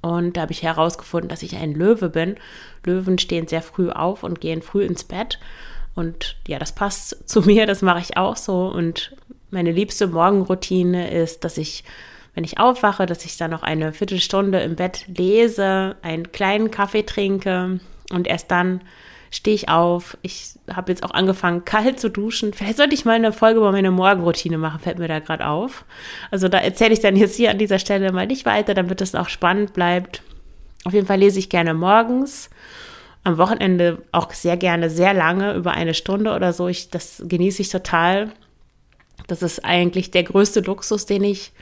Und 0.00 0.36
da 0.36 0.40
habe 0.40 0.50
ich 0.50 0.64
herausgefunden, 0.64 1.28
dass 1.28 1.44
ich 1.44 1.54
ein 1.54 1.74
Löwe 1.74 2.08
bin. 2.08 2.34
Löwen 2.84 3.20
stehen 3.20 3.46
sehr 3.46 3.62
früh 3.62 3.90
auf 3.90 4.24
und 4.24 4.40
gehen 4.40 4.62
früh 4.62 4.82
ins 4.84 5.04
Bett. 5.04 5.38
Und 5.94 6.38
ja, 6.48 6.58
das 6.58 6.72
passt 6.72 7.28
zu 7.28 7.40
mir, 7.42 7.66
das 7.66 7.82
mache 7.82 8.00
ich 8.00 8.16
auch 8.16 8.34
so. 8.36 8.66
Und 8.66 9.14
meine 9.52 9.70
liebste 9.70 10.08
Morgenroutine 10.08 11.08
ist, 11.12 11.44
dass 11.44 11.56
ich, 11.56 11.84
wenn 12.34 12.42
ich 12.42 12.58
aufwache, 12.58 13.06
dass 13.06 13.24
ich 13.24 13.36
dann 13.36 13.52
noch 13.52 13.62
eine 13.62 13.92
Viertelstunde 13.92 14.58
im 14.62 14.74
Bett 14.74 15.04
lese, 15.06 15.94
einen 16.02 16.32
kleinen 16.32 16.72
Kaffee 16.72 17.04
trinke 17.04 17.78
und 18.10 18.26
erst 18.26 18.50
dann 18.50 18.80
stehe 19.30 19.54
ich 19.54 19.68
auf. 19.68 20.16
Ich 20.22 20.54
habe 20.72 20.92
jetzt 20.92 21.02
auch 21.02 21.10
angefangen, 21.10 21.64
kalt 21.64 22.00
zu 22.00 22.08
duschen. 22.08 22.52
Vielleicht 22.52 22.76
sollte 22.76 22.94
ich 22.94 23.04
mal 23.04 23.12
eine 23.12 23.32
Folge 23.32 23.58
über 23.58 23.72
meine 23.72 23.90
Morgenroutine 23.90 24.58
machen, 24.58 24.80
fällt 24.80 24.98
mir 24.98 25.08
da 25.08 25.18
gerade 25.18 25.46
auf. 25.46 25.84
Also 26.30 26.48
da 26.48 26.58
erzähle 26.58 26.92
ich 26.92 27.00
dann 27.00 27.16
jetzt 27.16 27.36
hier 27.36 27.50
an 27.50 27.58
dieser 27.58 27.78
Stelle 27.78 28.12
mal 28.12 28.26
nicht 28.26 28.46
weiter, 28.46 28.74
damit 28.74 29.00
es 29.00 29.14
auch 29.14 29.28
spannend 29.28 29.72
bleibt. 29.72 30.22
Auf 30.84 30.92
jeden 30.92 31.06
Fall 31.06 31.18
lese 31.18 31.38
ich 31.38 31.48
gerne 31.48 31.74
morgens. 31.74 32.50
Am 33.24 33.38
Wochenende 33.38 34.02
auch 34.12 34.32
sehr 34.32 34.56
gerne, 34.56 34.88
sehr 34.88 35.12
lange, 35.12 35.54
über 35.54 35.72
eine 35.72 35.94
Stunde 35.94 36.34
oder 36.34 36.52
so. 36.52 36.68
Ich, 36.68 36.90
das 36.90 37.22
genieße 37.26 37.62
ich 37.62 37.70
total. 37.70 38.30
Das 39.26 39.42
ist 39.42 39.64
eigentlich 39.64 40.12
der 40.12 40.22
größte 40.22 40.60
Luxus, 40.60 41.06
den 41.06 41.24
ich 41.24 41.52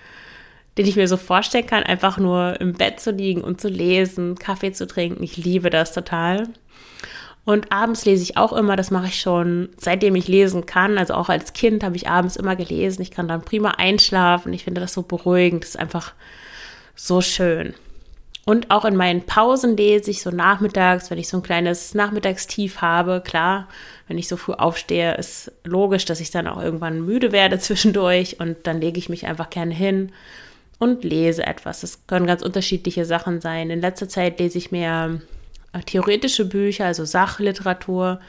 den 0.77 0.87
ich 0.87 0.97
mir 0.97 1.09
so 1.09 1.17
vorstellen 1.17 1.67
kann, 1.67 1.85
einfach 1.85 2.19
nur 2.19 2.61
im 2.61 2.73
Bett 2.73 3.01
zu 3.01 3.13
liegen 3.13 3.43
und 3.43 3.61
zu 3.61 3.69
lesen, 3.69 4.37
Kaffee 4.37 4.73
zu 4.73 4.87
trinken. 4.87 5.23
Ich 5.23 5.37
liebe 5.37 5.71
das 5.71 5.93
total. 5.93 6.49
Und 7.45 7.73
abends 7.73 8.07
lese 8.07 8.23
ich 8.23 8.37
auch 8.39 8.53
immer, 8.55 8.75
das 8.75 8.91
mache 8.91 9.09
ich 9.09 9.21
schon 9.21 9.69
seitdem 9.77 10.17
ich 10.17 10.29
lesen 10.29 10.65
kann. 10.65 10.97
Also 10.97 11.15
auch 11.15 11.29
als 11.29 11.53
Kind 11.53 11.85
habe 11.85 11.97
ich 11.97 12.09
abends 12.09 12.37
immer 12.37 12.57
gelesen. 12.57 13.03
Ich 13.03 13.11
kann 13.11 13.29
dann 13.29 13.43
prima 13.43 13.73
einschlafen. 13.73 14.53
Ich 14.55 14.65
finde 14.65 14.81
das 14.81 14.95
so 14.95 15.03
beruhigend. 15.03 15.63
Das 15.63 15.71
ist 15.71 15.79
einfach 15.79 16.15
so 16.97 17.21
schön. 17.21 17.75
Und 18.47 18.71
auch 18.71 18.85
in 18.85 18.97
meinen 18.97 19.23
Pausen 19.23 19.77
lese 19.77 20.11
ich 20.11 20.23
so 20.23 20.31
nachmittags, 20.31 21.11
wenn 21.11 21.19
ich 21.19 21.29
so 21.29 21.39
ein 21.39 21.43
kleines 21.43 21.95
Nachmittagstief 21.95 22.83
habe. 22.83 23.23
Klar, 23.25 23.69
wenn 24.07 24.19
ich 24.19 24.29
so 24.29 24.37
früh 24.37 24.53
aufstehe, 24.53 25.15
ist 25.15 25.51
logisch, 25.65 26.05
dass 26.05 26.21
ich 26.21 26.31
dann 26.31 26.47
auch 26.47 26.63
irgendwann 26.63 27.05
müde 27.05 27.33
werde 27.33 27.59
zwischendurch. 27.59 28.41
Und 28.41 28.57
dann 28.67 28.81
lege 28.81 28.99
ich 28.99 29.11
mich 29.11 29.27
einfach 29.27 29.51
gerne 29.51 29.75
hin 29.75 30.13
und 30.79 31.05
lese 31.05 31.47
etwas. 31.47 31.81
Das 31.81 32.07
können 32.07 32.27
ganz 32.27 32.43
unterschiedliche 32.43 33.05
Sachen 33.05 33.41
sein. 33.43 33.69
In 33.69 33.81
letzter 33.81 34.09
Zeit 34.09 34.39
lese 34.39 34.59
ich 34.59 34.73
mehr 34.73 35.21
theoretische 35.83 36.45
Bücher, 36.45 36.87
also 36.87 37.05
Sachliteratur. 37.05 38.21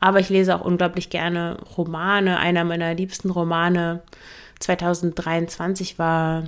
Aber 0.00 0.20
ich 0.20 0.30
lese 0.30 0.54
auch 0.54 0.64
unglaublich 0.64 1.10
gerne 1.10 1.58
Romane. 1.76 2.38
Einer 2.38 2.64
meiner 2.64 2.94
liebsten 2.94 3.30
Romane 3.30 4.02
2023 4.60 5.98
war 5.98 6.44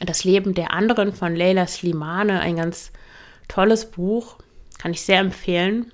Das 0.00 0.24
Leben 0.24 0.54
der 0.54 0.72
anderen 0.72 1.12
von 1.12 1.34
Leila 1.34 1.66
Slimane. 1.66 2.40
Ein 2.40 2.56
ganz 2.56 2.92
tolles 3.48 3.90
Buch. 3.90 4.36
Kann 4.78 4.92
ich 4.92 5.02
sehr 5.02 5.20
empfehlen. 5.20 5.92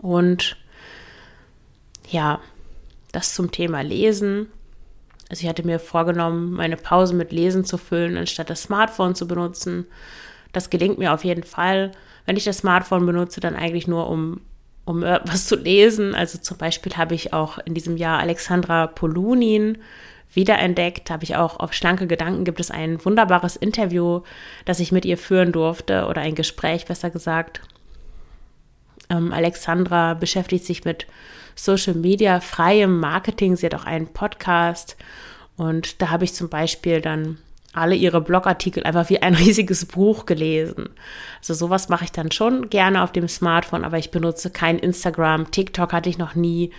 Und 0.00 0.56
ja, 2.08 2.40
das 3.12 3.34
zum 3.34 3.50
Thema 3.50 3.82
Lesen. 3.82 4.48
Also 5.30 5.44
ich 5.44 5.48
hatte 5.48 5.64
mir 5.64 5.78
vorgenommen, 5.78 6.52
meine 6.52 6.76
Pause 6.76 7.14
mit 7.14 7.32
Lesen 7.32 7.64
zu 7.64 7.78
füllen, 7.78 8.16
anstatt 8.16 8.50
das 8.50 8.64
Smartphone 8.64 9.14
zu 9.14 9.26
benutzen. 9.26 9.86
Das 10.52 10.70
gelingt 10.70 10.98
mir 10.98 11.12
auf 11.12 11.24
jeden 11.24 11.44
Fall. 11.44 11.92
Wenn 12.26 12.36
ich 12.36 12.44
das 12.44 12.58
Smartphone 12.58 13.06
benutze, 13.06 13.40
dann 13.40 13.56
eigentlich 13.56 13.88
nur, 13.88 14.08
um, 14.08 14.40
um 14.84 15.02
was 15.02 15.46
zu 15.46 15.56
lesen. 15.56 16.14
Also 16.14 16.38
zum 16.38 16.58
Beispiel 16.58 16.96
habe 16.96 17.14
ich 17.14 17.32
auch 17.32 17.58
in 17.58 17.74
diesem 17.74 17.96
Jahr 17.96 18.20
Alexandra 18.20 18.86
Polunin 18.86 19.78
wiederentdeckt. 20.34 21.10
Habe 21.10 21.24
ich 21.24 21.36
auch 21.36 21.58
auf 21.58 21.72
Schlanke 21.72 22.06
Gedanken 22.06 22.44
gibt 22.44 22.60
es 22.60 22.70
ein 22.70 23.04
wunderbares 23.04 23.56
Interview, 23.56 24.22
das 24.64 24.80
ich 24.80 24.92
mit 24.92 25.04
ihr 25.04 25.18
führen 25.18 25.52
durfte 25.52 26.06
oder 26.06 26.20
ein 26.20 26.34
Gespräch, 26.34 26.86
besser 26.86 27.10
gesagt. 27.10 27.60
Ähm, 29.10 29.32
Alexandra 29.32 30.14
beschäftigt 30.14 30.64
sich 30.64 30.84
mit 30.84 31.06
Social 31.54 31.94
Media, 31.94 32.40
freiem 32.40 32.98
Marketing. 32.98 33.56
Sie 33.56 33.66
hat 33.66 33.74
auch 33.74 33.84
einen 33.84 34.06
Podcast 34.06 34.96
und 35.56 36.00
da 36.00 36.10
habe 36.10 36.24
ich 36.24 36.34
zum 36.34 36.48
Beispiel 36.48 37.00
dann 37.00 37.38
alle 37.72 37.94
ihre 37.94 38.20
Blogartikel 38.20 38.84
einfach 38.84 39.08
wie 39.08 39.22
ein 39.22 39.34
riesiges 39.34 39.84
Buch 39.86 40.26
gelesen. 40.26 40.90
Also 41.38 41.54
sowas 41.54 41.88
mache 41.88 42.04
ich 42.04 42.12
dann 42.12 42.30
schon 42.30 42.70
gerne 42.70 43.02
auf 43.02 43.12
dem 43.12 43.28
Smartphone, 43.28 43.84
aber 43.84 43.98
ich 43.98 44.10
benutze 44.10 44.50
kein 44.50 44.78
Instagram, 44.78 45.50
TikTok 45.50 45.92
hatte 45.92 46.08
ich 46.08 46.18
noch 46.18 46.34
nie. 46.34 46.70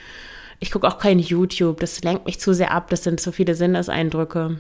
Ich 0.60 0.72
gucke 0.72 0.88
auch 0.88 0.98
kein 0.98 1.20
YouTube, 1.20 1.80
das 1.80 2.04
lenkt 2.04 2.26
mich 2.26 2.40
zu 2.40 2.54
sehr 2.54 2.72
ab, 2.72 2.90
das 2.90 3.04
sind 3.04 3.20
zu 3.20 3.32
viele 3.32 3.56
Sinneseindrücke. 3.56 4.60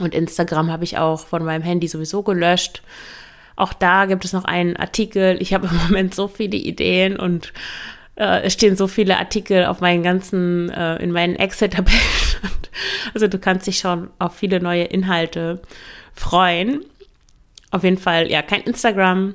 Und 0.00 0.14
Instagram 0.14 0.70
habe 0.70 0.84
ich 0.84 0.98
auch 0.98 1.26
von 1.26 1.44
meinem 1.44 1.62
Handy 1.62 1.88
sowieso 1.88 2.22
gelöscht. 2.22 2.82
Auch 3.56 3.72
da 3.72 4.06
gibt 4.06 4.24
es 4.24 4.32
noch 4.32 4.44
einen 4.44 4.76
Artikel. 4.76 5.36
Ich 5.40 5.52
habe 5.52 5.66
im 5.66 5.76
Moment 5.88 6.14
so 6.14 6.28
viele 6.28 6.56
Ideen 6.56 7.18
und 7.18 7.52
äh, 8.18 8.42
es 8.42 8.52
stehen 8.52 8.76
so 8.76 8.88
viele 8.88 9.18
Artikel 9.18 9.64
auf 9.66 9.80
meinen 9.80 10.02
ganzen, 10.02 10.70
äh, 10.70 10.96
in 10.96 11.12
meinen 11.12 11.36
Excel-Tabellen. 11.36 12.00
also 13.14 13.28
du 13.28 13.38
kannst 13.38 13.66
dich 13.66 13.78
schon 13.78 14.10
auf 14.18 14.34
viele 14.34 14.60
neue 14.60 14.84
Inhalte 14.84 15.62
freuen. 16.14 16.84
Auf 17.70 17.84
jeden 17.84 17.98
Fall, 17.98 18.30
ja, 18.30 18.42
kein 18.42 18.62
Instagram. 18.62 19.34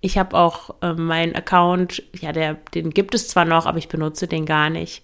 Ich 0.00 0.18
habe 0.18 0.36
auch 0.36 0.74
äh, 0.80 0.94
meinen 0.94 1.34
Account, 1.34 2.02
ja, 2.18 2.32
der, 2.32 2.54
den 2.74 2.90
gibt 2.90 3.14
es 3.14 3.28
zwar 3.28 3.44
noch, 3.44 3.66
aber 3.66 3.78
ich 3.78 3.88
benutze 3.88 4.26
den 4.26 4.46
gar 4.46 4.70
nicht. 4.70 5.02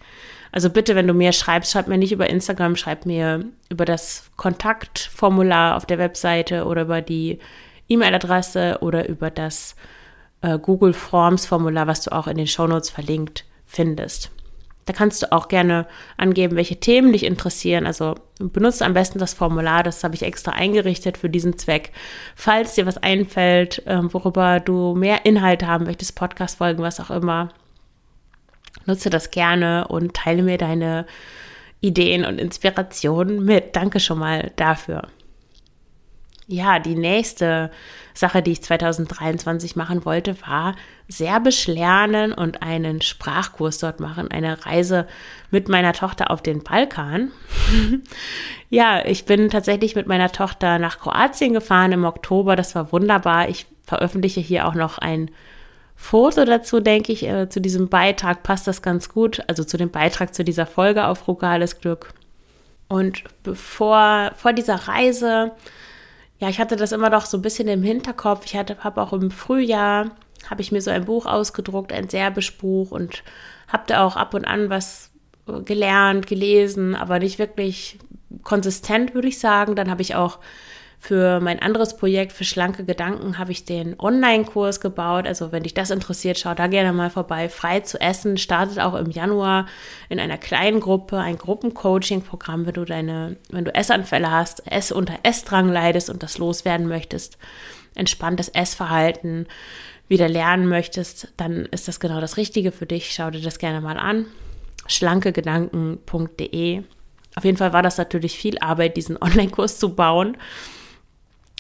Also 0.50 0.70
bitte, 0.70 0.94
wenn 0.94 1.06
du 1.06 1.12
mir 1.12 1.32
schreibst, 1.32 1.72
schreib 1.72 1.88
mir 1.88 1.98
nicht 1.98 2.12
über 2.12 2.30
Instagram, 2.30 2.74
schreib 2.74 3.04
mir 3.04 3.44
über 3.68 3.84
das 3.84 4.30
Kontaktformular 4.36 5.76
auf 5.76 5.84
der 5.84 5.98
Webseite 5.98 6.64
oder 6.64 6.82
über 6.82 7.02
die 7.02 7.38
E-Mail-Adresse 7.88 8.78
oder 8.80 9.08
über 9.08 9.30
das 9.30 9.76
äh, 10.42 10.58
Google 10.58 10.92
Forms 10.92 11.46
Formular, 11.46 11.86
was 11.86 12.02
du 12.02 12.12
auch 12.12 12.26
in 12.26 12.36
den 12.36 12.46
Shownotes 12.46 12.90
verlinkt 12.90 13.44
findest. 13.66 14.30
Da 14.86 14.94
kannst 14.94 15.22
du 15.22 15.32
auch 15.32 15.48
gerne 15.48 15.86
angeben, 16.16 16.56
welche 16.56 16.80
Themen 16.80 17.12
dich 17.12 17.24
interessieren. 17.24 17.84
Also 17.86 18.14
benutze 18.38 18.86
am 18.86 18.94
besten 18.94 19.18
das 19.18 19.34
Formular, 19.34 19.82
das 19.82 20.02
habe 20.02 20.14
ich 20.14 20.22
extra 20.22 20.52
eingerichtet 20.52 21.18
für 21.18 21.28
diesen 21.28 21.58
Zweck. 21.58 21.92
Falls 22.34 22.74
dir 22.74 22.86
was 22.86 22.96
einfällt, 22.96 23.86
äh, 23.86 24.00
worüber 24.02 24.60
du 24.60 24.94
mehr 24.94 25.26
Inhalt 25.26 25.62
haben 25.66 25.84
möchtest, 25.84 26.14
Podcast-Folgen, 26.14 26.82
was 26.82 27.00
auch 27.00 27.10
immer, 27.10 27.50
nutze 28.86 29.10
das 29.10 29.30
gerne 29.30 29.86
und 29.88 30.14
teile 30.14 30.42
mir 30.42 30.56
deine 30.56 31.04
Ideen 31.80 32.24
und 32.24 32.40
Inspirationen 32.40 33.44
mit. 33.44 33.76
Danke 33.76 34.00
schon 34.00 34.18
mal 34.18 34.52
dafür. 34.56 35.02
Ja, 36.50 36.78
die 36.78 36.94
nächste 36.94 37.70
Sache, 38.14 38.40
die 38.40 38.52
ich 38.52 38.62
2023 38.62 39.76
machen 39.76 40.06
wollte, 40.06 40.34
war 40.40 40.74
Serbisch 41.06 41.66
lernen 41.66 42.32
und 42.32 42.62
einen 42.62 43.02
Sprachkurs 43.02 43.78
dort 43.78 44.00
machen, 44.00 44.30
eine 44.30 44.64
Reise 44.64 45.06
mit 45.50 45.68
meiner 45.68 45.92
Tochter 45.92 46.30
auf 46.30 46.42
den 46.42 46.64
Balkan. 46.64 47.32
ja, 48.70 49.04
ich 49.04 49.26
bin 49.26 49.50
tatsächlich 49.50 49.94
mit 49.94 50.06
meiner 50.06 50.32
Tochter 50.32 50.78
nach 50.78 50.98
Kroatien 50.98 51.52
gefahren 51.52 51.92
im 51.92 52.06
Oktober. 52.06 52.56
Das 52.56 52.74
war 52.74 52.92
wunderbar. 52.92 53.50
Ich 53.50 53.66
veröffentliche 53.84 54.40
hier 54.40 54.66
auch 54.66 54.74
noch 54.74 54.96
ein 54.96 55.30
Foto 55.96 56.46
dazu, 56.46 56.80
denke 56.80 57.12
ich, 57.12 57.26
äh, 57.26 57.50
zu 57.50 57.60
diesem 57.60 57.90
Beitrag 57.90 58.42
passt 58.42 58.66
das 58.66 58.80
ganz 58.80 59.10
gut. 59.10 59.42
Also 59.48 59.64
zu 59.64 59.76
dem 59.76 59.90
Beitrag 59.90 60.34
zu 60.34 60.44
dieser 60.44 60.64
Folge 60.64 61.08
auf 61.08 61.18
Frugales 61.18 61.78
Glück. 61.78 62.14
Und 62.88 63.24
bevor, 63.42 64.32
vor 64.36 64.54
dieser 64.54 64.88
Reise 64.88 65.52
ja, 66.38 66.48
ich 66.48 66.60
hatte 66.60 66.76
das 66.76 66.92
immer 66.92 67.10
doch 67.10 67.26
so 67.26 67.38
ein 67.38 67.42
bisschen 67.42 67.68
im 67.68 67.82
Hinterkopf. 67.82 68.44
Ich 68.46 68.56
hatte, 68.56 68.76
habe 68.80 69.02
auch 69.02 69.12
im 69.12 69.30
Frühjahr, 69.30 70.10
habe 70.48 70.62
ich 70.62 70.70
mir 70.70 70.80
so 70.80 70.90
ein 70.90 71.04
Buch 71.04 71.26
ausgedruckt, 71.26 71.92
ein 71.92 72.08
Serbisch-Buch 72.08 72.90
und 72.92 73.24
habe 73.66 73.84
da 73.86 74.04
auch 74.04 74.16
ab 74.16 74.34
und 74.34 74.44
an 74.44 74.70
was 74.70 75.10
äh, 75.48 75.60
gelernt, 75.62 76.26
gelesen, 76.26 76.94
aber 76.94 77.18
nicht 77.18 77.38
wirklich 77.38 77.98
konsistent, 78.42 79.14
würde 79.14 79.28
ich 79.28 79.38
sagen. 79.38 79.74
Dann 79.74 79.90
habe 79.90 80.02
ich 80.02 80.14
auch 80.14 80.38
für 81.00 81.38
mein 81.40 81.60
anderes 81.60 81.96
Projekt, 81.96 82.32
für 82.32 82.44
schlanke 82.44 82.84
Gedanken, 82.84 83.38
habe 83.38 83.52
ich 83.52 83.64
den 83.64 83.98
Online-Kurs 84.00 84.80
gebaut. 84.80 85.26
Also 85.26 85.52
wenn 85.52 85.62
dich 85.62 85.74
das 85.74 85.90
interessiert, 85.90 86.38
schau 86.38 86.54
da 86.54 86.66
gerne 86.66 86.92
mal 86.92 87.08
vorbei. 87.08 87.48
Frei 87.48 87.80
zu 87.80 88.00
essen 88.00 88.36
startet 88.36 88.80
auch 88.80 88.94
im 88.94 89.10
Januar 89.10 89.66
in 90.08 90.18
einer 90.18 90.38
kleinen 90.38 90.80
Gruppe, 90.80 91.18
ein 91.18 91.38
Gruppencoaching-Programm, 91.38 92.66
wenn 92.66 92.74
du 92.74 92.84
deine, 92.84 93.36
wenn 93.50 93.64
du 93.64 93.72
Essanfälle 93.74 94.30
hast, 94.30 94.66
Ess 94.70 94.90
unter 94.90 95.20
Essdrang 95.22 95.72
leidest 95.72 96.10
und 96.10 96.24
das 96.24 96.36
loswerden 96.38 96.88
möchtest, 96.88 97.38
entspanntes 97.94 98.48
Essverhalten 98.48 99.46
wieder 100.08 100.28
lernen 100.28 100.68
möchtest, 100.68 101.28
dann 101.36 101.66
ist 101.66 101.86
das 101.86 102.00
genau 102.00 102.20
das 102.20 102.36
Richtige 102.36 102.72
für 102.72 102.86
dich. 102.86 103.12
Schau 103.12 103.30
dir 103.30 103.40
das 103.40 103.58
gerne 103.58 103.80
mal 103.80 103.98
an. 103.98 104.26
schlankegedanken.de 104.88 106.82
auf 107.36 107.44
jeden 107.44 107.56
Fall 107.56 107.72
war 107.72 107.82
das 107.84 107.98
natürlich 107.98 108.36
viel 108.36 108.58
Arbeit, 108.58 108.96
diesen 108.96 109.16
Online-Kurs 109.22 109.78
zu 109.78 109.94
bauen. 109.94 110.36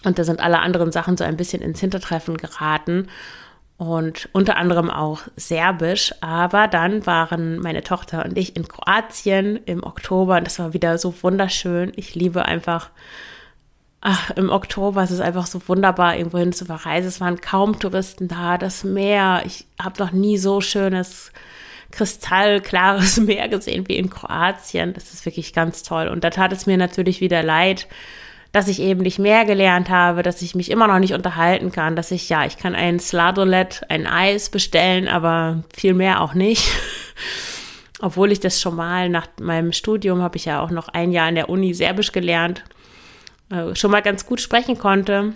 Und 0.04 0.18
da 0.18 0.24
sind 0.24 0.40
alle 0.40 0.60
anderen 0.60 0.92
Sachen 0.92 1.16
so 1.16 1.24
ein 1.24 1.36
bisschen 1.36 1.62
ins 1.62 1.80
Hintertreffen 1.80 2.36
geraten 2.36 3.08
und 3.78 4.28
unter 4.32 4.56
anderem 4.56 4.90
auch 4.90 5.22
Serbisch. 5.36 6.14
Aber 6.20 6.68
dann 6.68 7.06
waren 7.06 7.58
meine 7.60 7.82
Tochter 7.82 8.24
und 8.24 8.36
ich 8.36 8.56
in 8.56 8.68
Kroatien 8.68 9.58
im 9.66 9.82
Oktober 9.82 10.36
und 10.36 10.46
das 10.46 10.58
war 10.58 10.72
wieder 10.72 10.98
so 10.98 11.14
wunderschön. 11.22 11.92
Ich 11.96 12.14
liebe 12.14 12.44
einfach, 12.44 12.90
ach, 14.00 14.30
im 14.30 14.50
Oktober 14.50 15.02
ist 15.02 15.10
es 15.10 15.20
einfach 15.20 15.46
so 15.46 15.60
wunderbar, 15.68 16.16
irgendwo 16.16 16.38
hin 16.38 16.52
zu 16.52 16.64
verreisen. 16.64 17.08
Es 17.08 17.20
waren 17.20 17.40
kaum 17.40 17.78
Touristen 17.78 18.28
da, 18.28 18.58
das 18.58 18.84
Meer. 18.84 19.42
Ich 19.46 19.66
habe 19.80 20.02
noch 20.02 20.12
nie 20.12 20.38
so 20.38 20.60
schönes, 20.60 21.32
kristallklares 21.92 23.16
Meer 23.20 23.48
gesehen 23.48 23.86
wie 23.88 23.96
in 23.96 24.10
Kroatien. 24.10 24.92
Das 24.92 25.12
ist 25.12 25.24
wirklich 25.24 25.52
ganz 25.52 25.82
toll. 25.82 26.08
Und 26.08 26.24
da 26.24 26.30
tat 26.30 26.52
es 26.52 26.66
mir 26.66 26.76
natürlich 26.76 27.20
wieder 27.20 27.42
leid, 27.42 27.86
dass 28.52 28.68
ich 28.68 28.80
eben 28.80 29.00
nicht 29.02 29.18
mehr 29.18 29.44
gelernt 29.44 29.90
habe, 29.90 30.22
dass 30.22 30.40
ich 30.42 30.54
mich 30.54 30.70
immer 30.70 30.86
noch 30.88 30.98
nicht 30.98 31.12
unterhalten 31.12 31.70
kann, 31.70 31.96
dass 31.96 32.10
ich, 32.10 32.28
ja, 32.28 32.46
ich 32.46 32.56
kann 32.56 32.74
ein 32.74 32.98
Sladolet, 32.98 33.82
ein 33.88 34.06
Eis 34.06 34.48
bestellen, 34.48 35.06
aber 35.08 35.62
viel 35.76 35.94
mehr 35.94 36.22
auch 36.22 36.34
nicht. 36.34 36.70
Obwohl 38.00 38.32
ich 38.32 38.40
das 38.40 38.60
schon 38.60 38.76
mal 38.76 39.08
nach 39.08 39.26
meinem 39.40 39.72
Studium, 39.72 40.22
habe 40.22 40.36
ich 40.36 40.44
ja 40.44 40.60
auch 40.60 40.70
noch 40.70 40.88
ein 40.88 41.10
Jahr 41.10 41.28
in 41.28 41.34
der 41.34 41.48
Uni 41.48 41.74
Serbisch 41.74 42.12
gelernt, 42.12 42.64
äh, 43.50 43.74
schon 43.74 43.90
mal 43.90 44.02
ganz 44.02 44.24
gut 44.24 44.40
sprechen 44.40 44.78
konnte. 44.78 45.34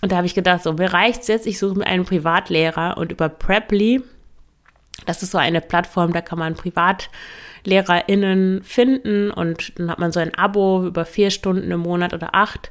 Und 0.00 0.12
da 0.12 0.16
habe 0.16 0.26
ich 0.26 0.34
gedacht, 0.34 0.62
so, 0.62 0.72
mir 0.72 0.92
reicht's 0.92 1.26
jetzt, 1.26 1.46
ich 1.46 1.58
suche 1.58 1.78
mir 1.78 1.86
einen 1.86 2.04
Privatlehrer 2.04 2.96
und 2.96 3.12
über 3.12 3.28
Preply, 3.28 4.02
Das 5.04 5.22
ist 5.22 5.32
so 5.32 5.38
eine 5.38 5.60
Plattform, 5.60 6.12
da 6.12 6.20
kann 6.20 6.38
man 6.38 6.54
PrivatlehrerInnen 7.64 8.62
finden 8.62 9.30
und 9.30 9.78
dann 9.78 9.90
hat 9.90 9.98
man 9.98 10.12
so 10.12 10.20
ein 10.20 10.34
Abo 10.34 10.86
über 10.86 11.04
vier 11.04 11.30
Stunden 11.30 11.70
im 11.70 11.80
Monat 11.80 12.14
oder 12.14 12.34
acht 12.34 12.70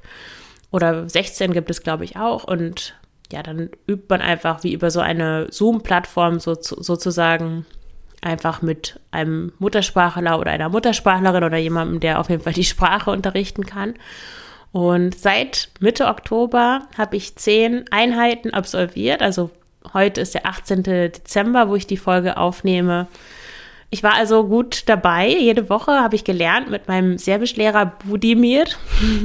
oder 0.72 1.08
16 1.10 1.54
gibt 1.54 1.70
es, 1.70 1.82
glaube 1.82 2.04
ich, 2.04 2.18
auch. 2.18 2.44
Und 2.44 2.96
ja, 3.32 3.44
dann 3.44 3.70
übt 3.88 4.06
man 4.10 4.22
einfach 4.22 4.64
wie 4.64 4.74
über 4.74 4.92
so 4.92 5.00
eine 5.00 5.48
Zoom-Plattform 5.50 6.40
so, 6.40 6.56
sozusagen 6.60 7.66
einfach 8.22 8.62
mit 8.62 9.00
einem 9.12 9.54
Muttersprachler 9.60 10.40
oder 10.40 10.52
einer 10.52 10.70
Muttersprachlerin 10.70 11.44
oder 11.44 11.58
jemandem, 11.58 12.00
der 12.00 12.20
auf 12.20 12.30
jeden 12.30 12.44
Fall 12.44 12.54
die 12.54 12.64
Sprache 12.64 13.12
unterrichten 13.12 13.66
kann. 13.66 13.94
Und 14.72 15.18
seit 15.18 15.70
Mitte 15.80 16.08
Oktober 16.08 16.82
habe 16.98 17.16
ich 17.16 17.36
zehn 17.36 17.86
Einheiten 17.92 18.54
absolviert. 18.54 19.22
Also 19.22 19.50
heute 19.94 20.22
ist 20.22 20.34
der 20.34 20.46
18. 20.46 20.84
Dezember, 20.84 21.70
wo 21.70 21.76
ich 21.76 21.88
die 21.88 21.98
Folge 21.98 22.38
aufnehme. 22.38 23.08
Ich 23.90 24.04
war 24.04 24.16
also 24.16 24.46
gut 24.46 24.84
dabei. 24.88 25.30
Jede 25.30 25.70
Woche 25.70 25.94
habe 25.94 26.16
ich 26.16 26.24
gelernt 26.24 26.70
mit 26.70 26.88
meinem 26.88 27.18
Serbischlehrer 27.18 27.86
Budimir. 27.86 28.66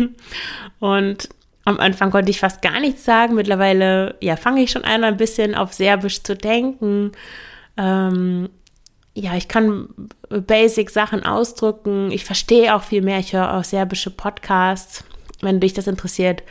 Und 0.79 1.29
am 1.65 1.79
Anfang 1.79 2.11
konnte 2.11 2.31
ich 2.31 2.41
fast 2.41 2.63
gar 2.63 2.81
nichts 2.81 3.05
sagen. 3.05 3.35
Mittlerweile 3.35 4.17
ja, 4.21 4.37
fange 4.37 4.63
ich 4.63 4.71
schon 4.71 4.85
an, 4.85 5.05
ein 5.05 5.17
bisschen 5.17 5.55
auf 5.55 5.73
Serbisch 5.73 6.23
zu 6.23 6.37
denken. 6.37 7.13
Ähm, 7.77 8.51
ja, 9.15 9.35
ich 9.35 9.49
kann 9.49 9.89
basic 10.29 10.91
Sachen 10.91 11.25
ausdrücken. 11.25 12.11
Ich 12.11 12.25
verstehe 12.25 12.75
auch 12.75 12.83
viel 12.83 13.03
mehr. 13.03 13.19
Ich 13.19 13.33
höre 13.33 13.55
auch 13.55 13.65
serbische 13.65 14.11
Podcasts. 14.11 15.05
Wenn 15.41 15.61
dich 15.61 15.73
das 15.75 15.89
interessiert, 15.89 16.43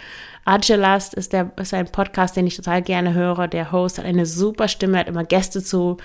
Agelast 0.44 1.14
ist, 1.14 1.34
der, 1.34 1.52
ist 1.58 1.74
ein 1.74 1.92
Podcast, 1.92 2.36
den 2.36 2.48
ich 2.48 2.56
total 2.56 2.82
gerne 2.82 3.14
höre. 3.14 3.48
Der 3.48 3.72
Host 3.72 3.98
hat 3.98 4.06
eine 4.06 4.26
super 4.26 4.68
Stimme, 4.68 5.00
hat 5.00 5.08
immer 5.08 5.24
Gäste 5.24 5.64
zu, 5.64 5.98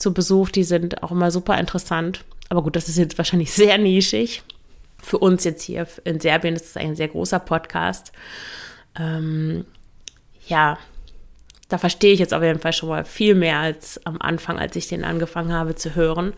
zu 0.00 0.12
Besuch, 0.12 0.48
die 0.48 0.64
sind 0.64 1.04
auch 1.04 1.12
immer 1.12 1.30
super 1.30 1.58
interessant. 1.58 2.24
Aber 2.48 2.62
gut, 2.62 2.74
das 2.74 2.88
ist 2.88 2.98
jetzt 2.98 3.18
wahrscheinlich 3.18 3.52
sehr 3.54 3.78
nischig. 3.78 4.42
Für 5.00 5.18
uns 5.18 5.44
jetzt 5.44 5.62
hier 5.62 5.86
in 6.04 6.18
Serbien 6.18 6.56
ist 6.56 6.66
es 6.66 6.76
ein 6.76 6.96
sehr 6.96 7.08
großer 7.08 7.38
Podcast. 7.38 8.12
Ähm, 8.98 9.64
ja, 10.46 10.78
da 11.68 11.78
verstehe 11.78 12.12
ich 12.12 12.18
jetzt 12.18 12.34
auf 12.34 12.42
jeden 12.42 12.58
Fall 12.58 12.72
schon 12.72 12.88
mal 12.88 13.04
viel 13.04 13.34
mehr 13.34 13.58
als 13.58 14.04
am 14.04 14.20
Anfang, 14.20 14.58
als 14.58 14.74
ich 14.76 14.88
den 14.88 15.04
angefangen 15.04 15.52
habe 15.52 15.76
zu 15.76 15.94
hören. 15.94 16.34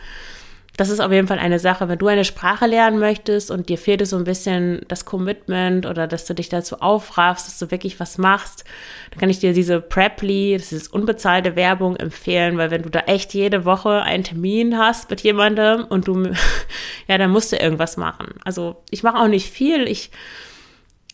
Das 0.76 0.88
ist 0.88 1.00
auf 1.00 1.12
jeden 1.12 1.28
Fall 1.28 1.38
eine 1.38 1.58
Sache, 1.58 1.88
wenn 1.88 1.98
du 1.98 2.06
eine 2.06 2.24
Sprache 2.24 2.66
lernen 2.66 2.98
möchtest 2.98 3.50
und 3.50 3.68
dir 3.68 3.76
fehlt 3.76 4.00
es 4.00 4.10
so 4.10 4.16
ein 4.16 4.24
bisschen 4.24 4.80
das 4.88 5.04
Commitment 5.04 5.84
oder 5.84 6.06
dass 6.06 6.24
du 6.24 6.34
dich 6.34 6.48
dazu 6.48 6.80
aufraffst, 6.80 7.46
dass 7.46 7.58
du 7.58 7.70
wirklich 7.70 8.00
was 8.00 8.16
machst, 8.16 8.64
dann 9.10 9.20
kann 9.20 9.28
ich 9.28 9.38
dir 9.38 9.52
diese 9.52 9.82
Preply, 9.82 10.56
das 10.56 10.72
ist 10.72 10.90
unbezahlte 10.90 11.56
Werbung, 11.56 11.96
empfehlen, 11.96 12.56
weil 12.56 12.70
wenn 12.70 12.82
du 12.82 12.88
da 12.88 13.00
echt 13.00 13.34
jede 13.34 13.66
Woche 13.66 14.00
einen 14.00 14.24
Termin 14.24 14.78
hast 14.78 15.10
mit 15.10 15.20
jemandem 15.20 15.84
und 15.84 16.08
du, 16.08 16.30
ja, 17.06 17.18
dann 17.18 17.30
musst 17.30 17.52
du 17.52 17.56
irgendwas 17.56 17.98
machen. 17.98 18.28
Also 18.44 18.82
ich 18.90 19.02
mache 19.02 19.18
auch 19.18 19.28
nicht 19.28 19.50
viel, 19.50 19.86
ich 19.86 20.10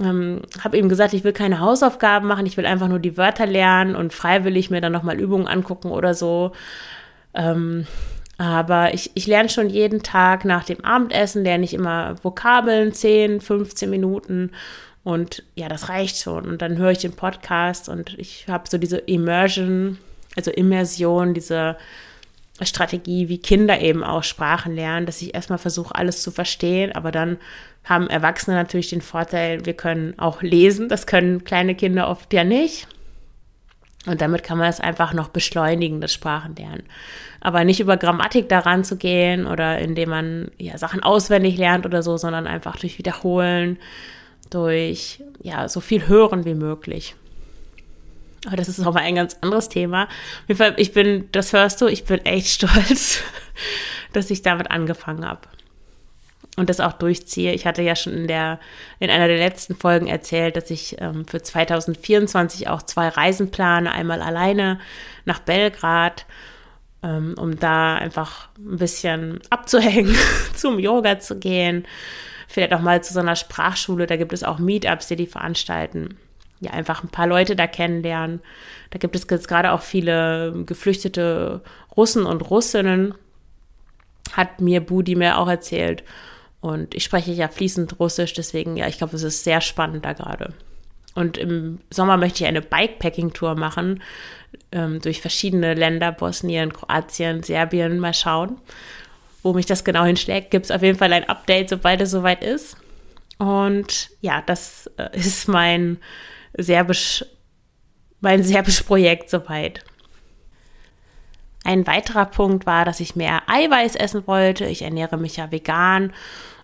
ähm, 0.00 0.42
habe 0.62 0.78
ihm 0.78 0.88
gesagt, 0.88 1.14
ich 1.14 1.24
will 1.24 1.32
keine 1.32 1.58
Hausaufgaben 1.58 2.28
machen, 2.28 2.46
ich 2.46 2.56
will 2.56 2.66
einfach 2.66 2.86
nur 2.86 3.00
die 3.00 3.16
Wörter 3.16 3.46
lernen 3.46 3.96
und 3.96 4.12
freiwillig 4.12 4.70
mir 4.70 4.80
dann 4.80 4.92
nochmal 4.92 5.18
Übungen 5.18 5.48
angucken 5.48 5.90
oder 5.90 6.14
so. 6.14 6.52
Ähm, 7.34 7.88
aber 8.38 8.94
ich, 8.94 9.10
ich 9.14 9.26
lerne 9.26 9.48
schon 9.48 9.68
jeden 9.68 10.02
Tag 10.02 10.44
nach 10.44 10.64
dem 10.64 10.84
Abendessen, 10.84 11.42
lerne 11.42 11.64
ich 11.64 11.74
immer 11.74 12.14
Vokabeln, 12.22 12.92
10, 12.92 13.40
15 13.40 13.90
Minuten. 13.90 14.52
Und 15.02 15.42
ja, 15.56 15.68
das 15.68 15.88
reicht 15.88 16.18
schon. 16.18 16.46
Und 16.46 16.62
dann 16.62 16.78
höre 16.78 16.92
ich 16.92 16.98
den 16.98 17.12
Podcast 17.12 17.88
und 17.88 18.16
ich 18.18 18.46
habe 18.48 18.68
so 18.68 18.78
diese 18.78 18.98
Immersion, 18.98 19.98
also 20.36 20.52
Immersion, 20.52 21.34
diese 21.34 21.76
Strategie, 22.62 23.28
wie 23.28 23.38
Kinder 23.38 23.80
eben 23.80 24.04
auch 24.04 24.22
Sprachen 24.22 24.74
lernen, 24.74 25.06
dass 25.06 25.22
ich 25.22 25.34
erstmal 25.34 25.58
versuche, 25.58 25.94
alles 25.94 26.22
zu 26.22 26.30
verstehen, 26.30 26.92
aber 26.92 27.10
dann 27.10 27.38
haben 27.84 28.10
Erwachsene 28.10 28.56
natürlich 28.56 28.90
den 28.90 29.00
Vorteil, 29.00 29.64
wir 29.64 29.74
können 29.74 30.18
auch 30.18 30.42
lesen. 30.42 30.88
Das 30.88 31.06
können 31.06 31.44
kleine 31.44 31.74
Kinder 31.74 32.08
oft 32.08 32.32
ja 32.32 32.44
nicht. 32.44 32.86
Und 34.06 34.20
damit 34.20 34.42
kann 34.42 34.58
man 34.58 34.68
es 34.68 34.80
einfach 34.80 35.12
noch 35.12 35.28
beschleunigen, 35.28 36.00
das 36.00 36.12
Sprachenlernen. 36.12 36.84
Aber 37.40 37.64
nicht 37.64 37.80
über 37.80 37.96
Grammatik 37.96 38.48
daran 38.48 38.84
zu 38.84 38.96
gehen 38.96 39.46
oder 39.46 39.78
indem 39.78 40.10
man 40.10 40.50
ja 40.58 40.78
Sachen 40.78 41.02
auswendig 41.02 41.56
lernt 41.56 41.84
oder 41.84 42.02
so, 42.02 42.16
sondern 42.16 42.46
einfach 42.46 42.76
durch 42.76 42.98
Wiederholen, 42.98 43.78
durch 44.50 45.22
ja 45.42 45.68
so 45.68 45.80
viel 45.80 46.08
Hören 46.08 46.44
wie 46.44 46.54
möglich. 46.54 47.16
Aber 48.46 48.56
das 48.56 48.68
ist 48.68 48.78
nochmal 48.78 49.02
ein 49.02 49.16
ganz 49.16 49.36
anderes 49.40 49.68
Thema. 49.68 50.08
Ich 50.76 50.92
bin, 50.92 51.28
das 51.32 51.52
hörst 51.52 51.80
du, 51.80 51.86
ich 51.86 52.04
bin 52.04 52.24
echt 52.24 52.48
stolz, 52.62 53.22
dass 54.12 54.30
ich 54.30 54.42
damit 54.42 54.70
angefangen 54.70 55.26
habe 55.26 55.40
und 56.58 56.68
das 56.68 56.80
auch 56.80 56.92
durchziehe. 56.92 57.52
Ich 57.52 57.66
hatte 57.66 57.82
ja 57.82 57.94
schon 57.94 58.14
in 58.14 58.26
der 58.26 58.58
in 58.98 59.10
einer 59.10 59.28
der 59.28 59.38
letzten 59.38 59.76
Folgen 59.76 60.08
erzählt, 60.08 60.56
dass 60.56 60.70
ich 60.70 60.96
ähm, 61.00 61.26
für 61.26 61.40
2024 61.40 62.68
auch 62.68 62.82
zwei 62.82 63.08
Reisen 63.08 63.50
plane, 63.50 63.92
einmal 63.92 64.20
alleine 64.20 64.80
nach 65.24 65.38
Belgrad, 65.38 66.26
ähm, 67.02 67.34
um 67.38 67.58
da 67.58 67.94
einfach 67.94 68.48
ein 68.58 68.78
bisschen 68.78 69.40
abzuhängen, 69.50 70.16
zum 70.54 70.78
Yoga 70.78 71.20
zu 71.20 71.38
gehen, 71.38 71.86
vielleicht 72.48 72.74
auch 72.74 72.80
mal 72.80 73.02
zu 73.02 73.14
so 73.14 73.20
einer 73.20 73.36
Sprachschule. 73.36 74.06
Da 74.06 74.16
gibt 74.16 74.32
es 74.32 74.42
auch 74.42 74.58
Meetups, 74.58 75.06
die 75.06 75.16
die 75.16 75.26
veranstalten. 75.26 76.18
Ja, 76.60 76.72
einfach 76.72 77.04
ein 77.04 77.10
paar 77.10 77.28
Leute 77.28 77.54
da 77.54 77.68
kennenlernen. 77.68 78.40
Da 78.90 78.98
gibt 78.98 79.14
es 79.14 79.26
jetzt 79.30 79.46
gerade 79.46 79.70
auch 79.70 79.82
viele 79.82 80.64
geflüchtete 80.66 81.62
Russen 81.96 82.26
und 82.26 82.50
Russinnen, 82.50 83.14
hat 84.32 84.60
mir 84.60 84.80
Budi 84.80 85.14
mir 85.14 85.38
auch 85.38 85.48
erzählt. 85.48 86.02
Und 86.60 86.94
ich 86.94 87.04
spreche 87.04 87.32
ja 87.32 87.48
fließend 87.48 88.00
Russisch, 88.00 88.32
deswegen, 88.34 88.76
ja, 88.76 88.88
ich 88.88 88.98
glaube, 88.98 89.16
es 89.16 89.22
ist 89.22 89.44
sehr 89.44 89.60
spannend 89.60 90.04
da 90.04 90.12
gerade. 90.12 90.54
Und 91.14 91.38
im 91.38 91.78
Sommer 91.90 92.16
möchte 92.16 92.42
ich 92.42 92.48
eine 92.48 92.62
Bikepacking-Tour 92.62 93.54
machen 93.54 94.02
ähm, 94.72 95.00
durch 95.00 95.20
verschiedene 95.20 95.74
Länder, 95.74 96.12
Bosnien, 96.12 96.72
Kroatien, 96.72 97.42
Serbien, 97.42 97.98
mal 97.98 98.14
schauen, 98.14 98.58
wo 99.42 99.52
mich 99.52 99.66
das 99.66 99.84
genau 99.84 100.04
hinschlägt. 100.04 100.50
Gibt 100.50 100.66
es 100.66 100.70
auf 100.70 100.82
jeden 100.82 100.98
Fall 100.98 101.12
ein 101.12 101.28
Update, 101.28 101.70
sobald 101.70 102.00
es 102.00 102.10
soweit 102.10 102.42
ist. 102.44 102.76
Und 103.38 104.10
ja, 104.20 104.42
das 104.44 104.90
äh, 104.96 105.08
ist 105.18 105.48
mein 105.48 105.98
Serbisch, 106.56 107.24
mein 108.20 108.42
Serbisch-Projekt 108.42 109.30
soweit. 109.30 109.84
Ein 111.64 111.86
weiterer 111.86 112.26
Punkt 112.26 112.66
war, 112.66 112.84
dass 112.84 113.00
ich 113.00 113.16
mehr 113.16 113.42
Eiweiß 113.46 113.96
essen 113.96 114.26
wollte. 114.26 114.64
Ich 114.66 114.82
ernähre 114.82 115.18
mich 115.18 115.36
ja 115.36 115.50
vegan 115.50 116.12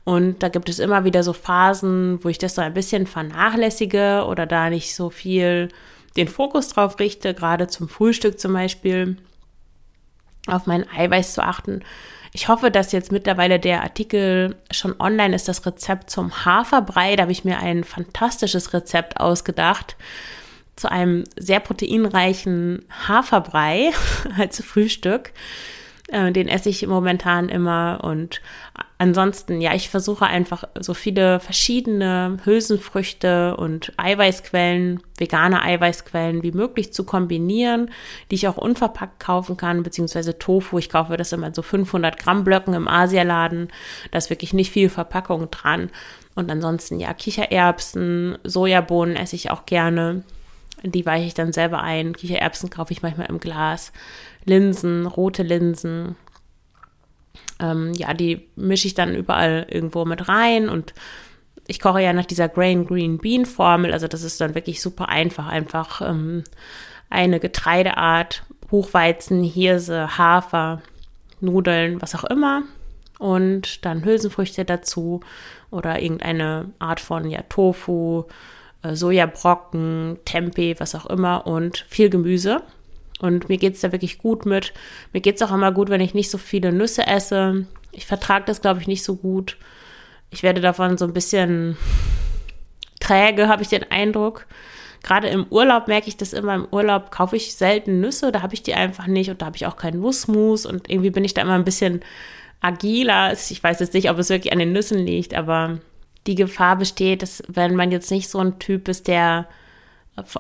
und 0.05 0.43
da 0.43 0.49
gibt 0.49 0.69
es 0.69 0.79
immer 0.79 1.05
wieder 1.05 1.23
so 1.23 1.33
Phasen, 1.33 2.23
wo 2.23 2.29
ich 2.29 2.39
das 2.39 2.55
so 2.55 2.63
ein 2.63 2.75
bisschen 2.75 3.07
vernachlässige 3.07 4.25
oder 4.29 4.47
da 4.47 4.71
nicht 4.71 4.95
so 4.95 5.11
viel 5.11 5.71
den 6.17 6.29
Fokus 6.29 6.69
drauf 6.69 6.99
richte, 7.01 7.35
gerade 7.35 7.67
zum 7.67 7.89
Frühstück 7.89 8.39
zum 8.39 8.53
Beispiel, 8.53 9.17
auf 10.47 10.67
mein 10.67 10.87
Eiweiß 10.89 11.33
zu 11.33 11.43
achten. 11.43 11.83
Ich 12.33 12.49
hoffe, 12.49 12.71
dass 12.71 12.93
jetzt 12.93 13.13
mittlerweile 13.13 13.59
der 13.59 13.83
Artikel 13.83 14.57
schon 14.71 14.95
online 15.01 15.35
ist, 15.35 15.49
das 15.49 15.65
Rezept 15.65 16.11
zum 16.11 16.45
Haferbrei. 16.45 17.17
Da 17.17 17.23
habe 17.23 17.33
ich 17.33 17.45
mir 17.45 17.59
ein 17.59 17.85
fantastisches 17.85 18.75
Rezept 18.75 19.21
ausgedacht 19.21 19.97
zu 20.77 20.91
einem 20.91 21.25
sehr 21.37 21.61
proteinreichen 21.61 22.85
Haferbrei 23.09 23.91
als 24.39 24.63
Frühstück. 24.63 25.33
Äh, 26.09 26.33
den 26.33 26.49
esse 26.49 26.69
ich 26.69 26.87
momentan 26.87 27.49
immer 27.49 28.01
und 28.03 28.43
ansonsten, 28.99 29.61
ja, 29.61 29.75
ich 29.75 29.89
versuche 29.89 30.27
einfach 30.27 30.65
so 30.79 30.93
viele 30.93 31.41
verschiedene 31.41 32.37
Hülsenfrüchte 32.45 33.57
und 33.57 33.93
Eiweißquellen, 33.97 35.03
vegane 35.17 35.63
Eiweißquellen 35.63 36.43
wie 36.43 36.53
möglich 36.53 36.93
zu 36.93 37.05
kombinieren, 37.05 37.91
die 38.31 38.35
ich 38.35 38.49
auch 38.49 38.59
unverpackt 38.59 39.19
kaufen 39.19 39.57
kann, 39.57 39.83
beziehungsweise 39.83 40.39
Tofu. 40.39 40.79
Ich 40.79 40.91
kaufe 40.91 41.17
das 41.17 41.33
immer 41.33 41.47
in 41.47 41.55
so 41.55 41.63
500 41.63 42.19
Gramm 42.19 42.45
Blöcken 42.45 42.75
im 42.75 42.87
Asialaden. 42.87 43.69
Da 44.11 44.19
ist 44.19 44.31
wirklich 44.31 44.53
nicht 44.53 44.73
viel 44.73 44.91
Verpackung 44.91 45.51
dran. 45.51 45.91
Und 46.35 46.51
ansonsten, 46.51 47.01
ja, 47.01 47.15
Kichererbsen, 47.15 48.39
Sojabohnen 48.45 49.17
esse 49.17 49.37
ich 49.37 49.51
auch 49.51 49.67
gerne. 49.67 50.23
Die 50.83 51.07
weiche 51.07 51.27
ich 51.27 51.35
dann 51.35 51.53
selber 51.53 51.83
ein. 51.83 52.15
Kichererbsen 52.15 52.71
kaufe 52.71 52.93
ich 52.93 53.03
manchmal 53.03 53.29
im 53.29 53.41
Glas. 53.41 53.93
Linsen, 54.45 55.07
rote 55.07 55.43
Linsen. 55.43 56.17
Ähm, 57.61 57.93
ja, 57.95 58.13
die 58.15 58.49
mische 58.57 58.87
ich 58.87 58.95
dann 58.95 59.15
überall 59.15 59.67
irgendwo 59.71 60.05
mit 60.05 60.29
rein 60.29 60.69
und 60.69 60.93
ich 61.67 61.81
koche 61.81 62.03
ja 62.03 62.13
nach 62.13 62.27
dieser 62.27 62.49
Grain 62.49 62.87
Green 62.87 63.19
Bean 63.19 63.47
Formel. 63.47 63.93
Also 63.93 64.09
das 64.09 64.23
ist 64.23 64.41
dann 64.41 64.55
wirklich 64.55 64.83
super 64.83 65.09
einfach. 65.09 65.47
Einfach 65.47 66.03
ähm, 66.03 66.45
eine 67.11 67.41
Getreideart, 67.41 68.45
Buchweizen, 68.69 69.43
Hirse, 69.43 70.19
Hafer, 70.19 70.83
Nudeln, 71.41 72.03
was 72.03 72.15
auch 72.15 72.25
immer. 72.25 72.63
Und 73.19 73.85
dann 73.85 74.05
Hülsenfrüchte 74.05 74.65
dazu 74.65 75.21
oder 75.71 76.03
irgendeine 76.03 76.73
Art 76.79 77.01
von 77.01 77.31
ja, 77.31 77.43
Tofu, 77.49 78.25
Sojabrocken, 78.93 80.19
Tempeh, 80.25 80.77
was 80.79 80.95
auch 80.95 81.07
immer 81.07 81.47
und 81.47 81.85
viel 81.89 82.11
Gemüse. 82.11 82.63
Und 83.21 83.49
mir 83.49 83.59
geht 83.59 83.75
es 83.75 83.81
da 83.81 83.93
wirklich 83.93 84.19
gut 84.19 84.45
mit. 84.45 84.73
Mir 85.13 85.21
geht 85.21 85.37
es 85.37 85.43
auch 85.43 85.53
immer 85.53 85.73
gut, 85.73 85.89
wenn 85.89 86.01
ich 86.01 86.15
nicht 86.15 86.31
so 86.31 86.39
viele 86.39 86.73
Nüsse 86.73 87.07
esse. 87.07 87.67
Ich 87.93 88.07
vertrage 88.07 88.45
das, 88.47 88.61
glaube 88.61 88.81
ich, 88.81 88.87
nicht 88.87 89.05
so 89.05 89.17
gut. 89.17 89.57
Ich 90.31 90.43
werde 90.43 90.61
davon 90.61 90.99
so 90.99 91.05
ein 91.05 91.13
bisschen 91.13 91.77
träge, 93.01 93.49
habe 93.49 93.63
ich 93.63 93.69
den 93.69 93.91
Eindruck. 93.91 94.47
Gerade 95.03 95.29
im 95.29 95.47
Urlaub 95.51 95.87
merke 95.87 96.09
ich 96.09 96.17
das 96.17 96.33
immer. 96.33 96.55
Im 96.55 96.67
Urlaub 96.71 97.11
kaufe 97.11 97.37
ich 97.37 97.55
selten 97.55 98.01
Nüsse, 98.01 98.33
da 98.33 98.43
habe 98.43 98.55
ich 98.55 98.63
die 98.63 98.75
einfach 98.75 99.07
nicht 99.07 99.31
und 99.31 99.43
da 99.43 99.47
habe 99.47 99.57
ich 99.57 99.67
auch 99.67 99.77
keinen 99.77 100.01
Nussmus 100.01 100.67
und 100.67 100.91
irgendwie 100.91 101.11
bin 101.11 101.25
ich 101.25 101.35
da 101.35 101.43
immer 101.43 101.55
ein 101.55 101.65
bisschen 101.65 102.01
agiler. 102.61 103.33
Ich 103.33 103.63
weiß 103.63 103.81
jetzt 103.81 103.95
nicht, 103.95 104.11
ob 104.11 104.19
es 104.19 104.31
wirklich 104.31 104.53
an 104.53 104.59
den 104.59 104.73
Nüssen 104.73 104.99
liegt, 104.99 105.35
aber 105.35 105.79
die 106.27 106.35
Gefahr 106.35 106.77
besteht, 106.77 107.23
dass 107.23 107.43
wenn 107.49 107.75
man 107.75 107.91
jetzt 107.91 108.11
nicht 108.11 108.29
so 108.29 108.39
ein 108.39 108.59
Typ 108.59 108.89
ist, 108.89 109.09
der 109.09 109.47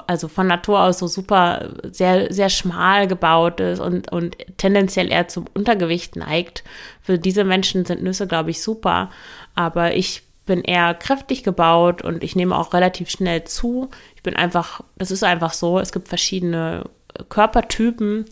also 0.06 0.28
von 0.28 0.46
Natur 0.46 0.80
aus 0.80 1.00
so 1.00 1.08
super 1.08 1.70
sehr 1.82 2.32
sehr 2.32 2.48
schmal 2.48 3.08
gebaut 3.08 3.58
ist 3.58 3.80
und 3.80 4.10
und 4.12 4.36
tendenziell 4.56 5.10
eher 5.10 5.26
zum 5.26 5.46
Untergewicht 5.52 6.14
neigt. 6.14 6.62
Für 7.02 7.18
diese 7.18 7.42
Menschen 7.42 7.84
sind 7.84 8.02
Nüsse 8.02 8.28
glaube 8.28 8.50
ich 8.50 8.62
super, 8.62 9.10
aber 9.56 9.94
ich 9.94 10.22
bin 10.46 10.62
eher 10.62 10.94
kräftig 10.94 11.42
gebaut 11.42 12.02
und 12.02 12.22
ich 12.22 12.36
nehme 12.36 12.56
auch 12.56 12.74
relativ 12.74 13.10
schnell 13.10 13.44
zu. 13.44 13.90
Ich 14.14 14.22
bin 14.22 14.36
einfach, 14.36 14.82
das 14.96 15.10
ist 15.10 15.24
einfach 15.24 15.52
so, 15.52 15.78
es 15.78 15.92
gibt 15.92 16.08
verschiedene 16.08 16.84
Körpertypen, 17.28 18.26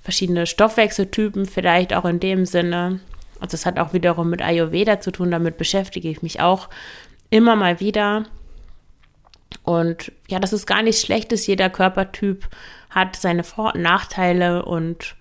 verschiedene 0.00 0.46
Stoffwechseltypen 0.46 1.46
vielleicht 1.46 1.94
auch 1.94 2.04
in 2.04 2.20
dem 2.20 2.46
Sinne. 2.46 3.00
Also 3.40 3.52
das 3.52 3.66
hat 3.66 3.78
auch 3.78 3.92
wiederum 3.92 4.30
mit 4.30 4.42
Ayurveda 4.42 5.00
zu 5.00 5.10
tun, 5.10 5.30
damit 5.30 5.58
beschäftige 5.58 6.08
ich 6.08 6.22
mich 6.22 6.40
auch 6.40 6.68
immer 7.30 7.56
mal 7.56 7.80
wieder. 7.80 8.24
Und 9.62 10.12
ja, 10.28 10.38
das 10.38 10.52
ist 10.52 10.66
gar 10.66 10.82
nichts 10.82 11.02
Schlechtes. 11.02 11.46
Jeder 11.46 11.70
Körpertyp 11.70 12.48
hat 12.90 13.16
seine 13.16 13.44
Vor- 13.44 13.74
und 13.74 13.82
Nachteile 13.82 14.64
und 14.64 15.16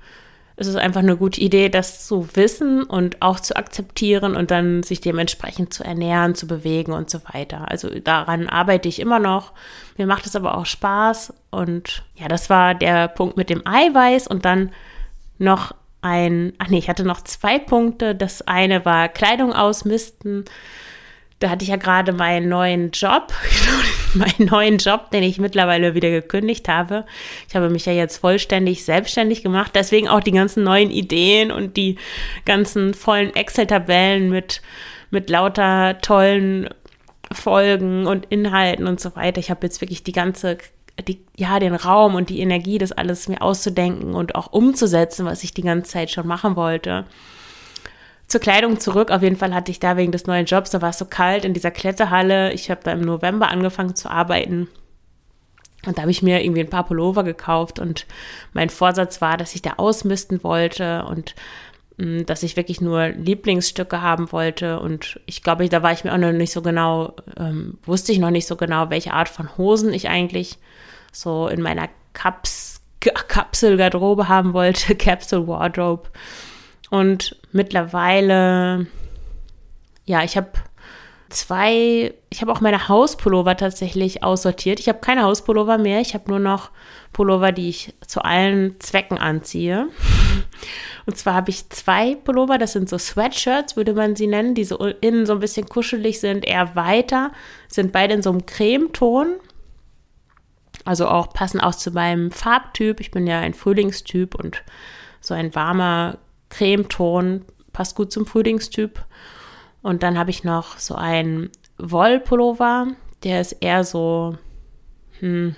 es 0.58 0.68
ist 0.68 0.78
einfach 0.78 1.02
eine 1.02 1.18
gute 1.18 1.42
Idee, 1.42 1.68
das 1.68 2.08
zu 2.08 2.30
wissen 2.36 2.84
und 2.84 3.22
auch 3.22 3.42
zu 3.42 3.58
akzeptieren 3.58 4.38
und 4.38 4.52
dann 4.52 4.84
sich 4.84 5.02
dementsprechend 5.02 5.74
zu 5.74 5.84
ernähren, 5.84 6.34
zu 6.34 6.48
bewegen 6.48 6.94
und 6.94 7.10
so 7.10 7.20
weiter. 7.34 7.70
Also 7.70 7.90
daran 8.00 8.48
arbeite 8.48 8.88
ich 8.88 9.00
immer 9.00 9.20
noch. 9.20 9.52
Mir 9.98 10.08
macht 10.08 10.26
es 10.26 10.36
aber 10.36 10.58
auch 10.58 10.66
Spaß 10.66 11.34
und 11.52 12.04
ja, 12.16 12.30
das 12.30 12.50
war 12.50 12.74
der 12.74 13.10
Punkt 13.10 13.36
mit 13.36 13.50
dem 13.50 13.68
Eiweiß 13.68 14.28
und 14.28 14.46
dann 14.46 14.72
noch 15.38 15.76
ein, 16.06 16.54
ach 16.60 16.68
nee, 16.70 16.78
ich 16.78 16.88
hatte 16.88 17.04
noch 17.04 17.22
zwei 17.22 17.58
Punkte. 17.58 18.14
Das 18.14 18.44
eine 18.44 18.86
war 18.86 19.10
Kleidung 19.10 19.54
ausmisten. 19.54 20.46
Da 21.40 21.50
hatte 21.50 21.64
ich 21.64 21.70
ja 21.70 21.76
gerade 21.78 22.14
meinen 22.14 22.48
neuen 22.48 22.92
Job, 22.92 23.34
meinen 24.14 24.48
neuen 24.48 24.78
Job, 24.78 25.10
den 25.10 25.24
ich 25.24 25.40
mittlerweile 25.40 25.96
wieder 25.96 26.12
gekündigt 26.12 26.70
habe. 26.70 27.06
Ich 27.50 27.56
habe 27.56 27.70
mich 27.70 27.88
ja 27.88 27.92
jetzt 27.92 28.18
vollständig 28.18 28.86
selbstständig 28.86 29.42
gemacht, 29.44 29.72
deswegen 29.74 30.08
auch 30.08 30.22
die 30.22 30.32
ganzen 30.32 30.64
neuen 30.64 30.92
Ideen 30.92 31.52
und 31.52 31.76
die 31.76 31.98
ganzen 32.46 32.94
vollen 32.94 33.36
Excel-Tabellen 33.36 34.30
mit, 34.30 34.62
mit 35.10 35.30
lauter 35.30 35.98
tollen 36.02 36.70
Folgen 37.32 38.06
und 38.06 38.28
Inhalten 38.28 38.88
und 38.88 39.00
so 39.00 39.16
weiter. 39.16 39.40
Ich 39.40 39.50
habe 39.50 39.66
jetzt 39.66 39.82
wirklich 39.82 40.04
die 40.04 40.14
ganze 40.14 40.58
die, 41.04 41.26
ja, 41.36 41.60
den 41.60 41.76
Raum 41.76 42.16
und 42.16 42.30
die 42.30 42.40
Energie, 42.40 42.78
das 42.78 42.92
alles 42.92 43.28
mir 43.28 43.42
auszudenken 43.42 44.14
und 44.14 44.36
auch 44.36 44.54
umzusetzen, 44.54 45.26
was 45.26 45.44
ich 45.44 45.54
die 45.54 45.62
ganze 45.62 45.92
Zeit 45.92 46.12
schon 46.12 46.28
machen 46.28 46.56
wollte. 46.56 47.06
Zur 48.28 48.42
Kleidung 48.42 48.80
zurück. 48.80 49.12
Auf 49.12 49.22
jeden 49.22 49.36
Fall 49.36 49.54
hatte 49.54 49.72
ich 49.72 49.80
da 49.80 49.98
wegen 49.98 50.12
des 50.12 50.26
neuen 50.26 50.46
Jobs, 50.46 50.72
da 50.72 50.82
war 50.82 50.90
es 50.90 50.98
so 50.98 51.06
kalt 51.06 51.46
in 51.46 51.54
dieser 51.54 51.72
Kletterhalle. 51.72 52.54
Ich 52.54 52.72
habe 52.72 52.82
da 52.84 52.92
im 52.92 53.02
November 53.02 53.50
angefangen 53.50 53.96
zu 53.96 54.10
arbeiten. 54.10 54.68
Und 55.86 55.98
da 55.98 56.02
habe 56.02 56.12
ich 56.12 56.24
mir 56.24 56.44
irgendwie 56.44 56.62
ein 56.62 56.70
paar 56.70 56.86
Pullover 56.86 57.24
gekauft 57.24 57.78
und 57.78 58.08
mein 58.54 58.70
Vorsatz 58.70 59.22
war, 59.22 59.38
dass 59.38 59.54
ich 59.54 59.62
da 59.62 59.74
ausmisten 59.78 60.44
wollte 60.44 61.06
und 61.06 61.36
dass 61.98 62.44
ich 62.44 62.58
wirklich 62.58 62.82
nur 62.82 63.08
Lieblingsstücke 63.08 64.02
haben 64.02 64.32
wollte. 64.32 64.80
Und 64.80 65.20
ich 65.26 65.44
glaube, 65.44 65.70
da 65.70 65.82
war 65.82 65.94
ich 65.94 66.04
mir 66.04 66.14
auch 66.14 66.18
noch 66.18 66.34
nicht 66.34 66.52
so 66.52 66.62
genau, 66.62 67.16
ähm, 67.38 67.78
wusste 67.84 68.12
ich 68.12 68.20
noch 68.20 68.32
nicht 68.32 68.48
so 68.48 68.56
genau, 68.58 68.90
welche 68.90 69.14
Art 69.14 69.30
von 69.30 69.58
Hosen 69.58 69.94
ich 69.94 70.10
eigentlich 70.10 70.58
so 71.12 71.48
in 71.48 71.62
meiner 71.62 71.90
Kaps 72.14 72.82
Kapselgarderobe 73.00 74.28
haben 74.28 74.54
wollte, 74.54 74.96
Capsule 74.98 75.48
Wardrobe. 75.48 76.10
Und 76.90 77.36
mittlerweile, 77.52 78.88
ja, 80.06 80.24
ich 80.24 80.38
habe 80.38 80.50
zwei, 81.30 82.14
ich 82.30 82.42
habe 82.42 82.52
auch 82.52 82.62
meine 82.62 82.88
Hauspullover 82.88 83.58
tatsächlich 83.58 84.24
aussortiert. 84.24 84.80
Ich 84.80 84.90
habe 84.90 85.00
keine 85.00 85.24
Hauspullover 85.24 85.78
mehr, 85.78 86.02
ich 86.02 86.14
habe 86.14 86.30
nur 86.30 86.40
noch 86.40 86.72
Pullover, 87.14 87.52
die 87.52 87.70
ich 87.70 87.94
zu 88.06 88.24
allen 88.24 88.80
Zwecken 88.80 89.18
anziehe. 89.18 89.88
Und 91.06 91.18
zwar 91.18 91.36
habe 91.36 91.50
ich 91.50 91.70
zwei 91.70 92.16
Pullover, 92.16 92.58
das 92.58 92.74
sind 92.74 92.90
so 92.90 92.98
Sweatshirts, 92.98 93.76
würde 93.76 93.94
man 93.94 94.16
sie 94.16 94.28
nennen, 94.28 94.56
die 94.56 94.64
so 94.64 94.78
innen 94.78 95.26
so 95.26 95.34
ein 95.34 95.40
bisschen 95.40 95.68
kuschelig 95.68 96.20
sind, 96.20 96.46
eher 96.46 96.76
weiter, 96.76 97.32
sind 97.68 97.92
beide 97.92 98.14
in 98.14 98.24
so 98.24 98.32
einem 98.32 98.46
Cremeton. 98.46 99.36
Also 100.84 101.08
auch 101.08 101.30
passen 101.30 101.60
auch 101.60 101.76
zu 101.76 101.92
meinem 101.92 102.32
Farbtyp. 102.32 103.00
Ich 103.00 103.12
bin 103.12 103.28
ja 103.28 103.40
ein 103.40 103.54
Frühlingstyp 103.54 104.36
und 104.36 104.64
so 105.20 105.34
ein 105.34 105.54
warmer 105.56 106.18
Cremeton 106.50 107.46
passt 107.74 107.96
gut 107.96 108.12
zum 108.12 108.26
Frühlingstyp. 108.26 109.04
Und 109.82 110.02
dann 110.02 110.18
habe 110.18 110.30
ich 110.32 110.44
noch 110.44 110.80
so 110.80 110.96
einen 110.96 111.52
Wollpullover, 111.78 112.88
der 113.24 113.42
ist 113.42 113.52
eher 113.54 113.84
so 113.84 114.38
hm, 115.20 115.56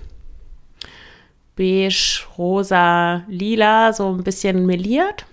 beige, 1.58 2.24
rosa, 2.38 3.24
lila, 3.28 3.92
so 3.92 4.10
ein 4.10 4.24
bisschen 4.24 4.66
meliert. 4.66 5.26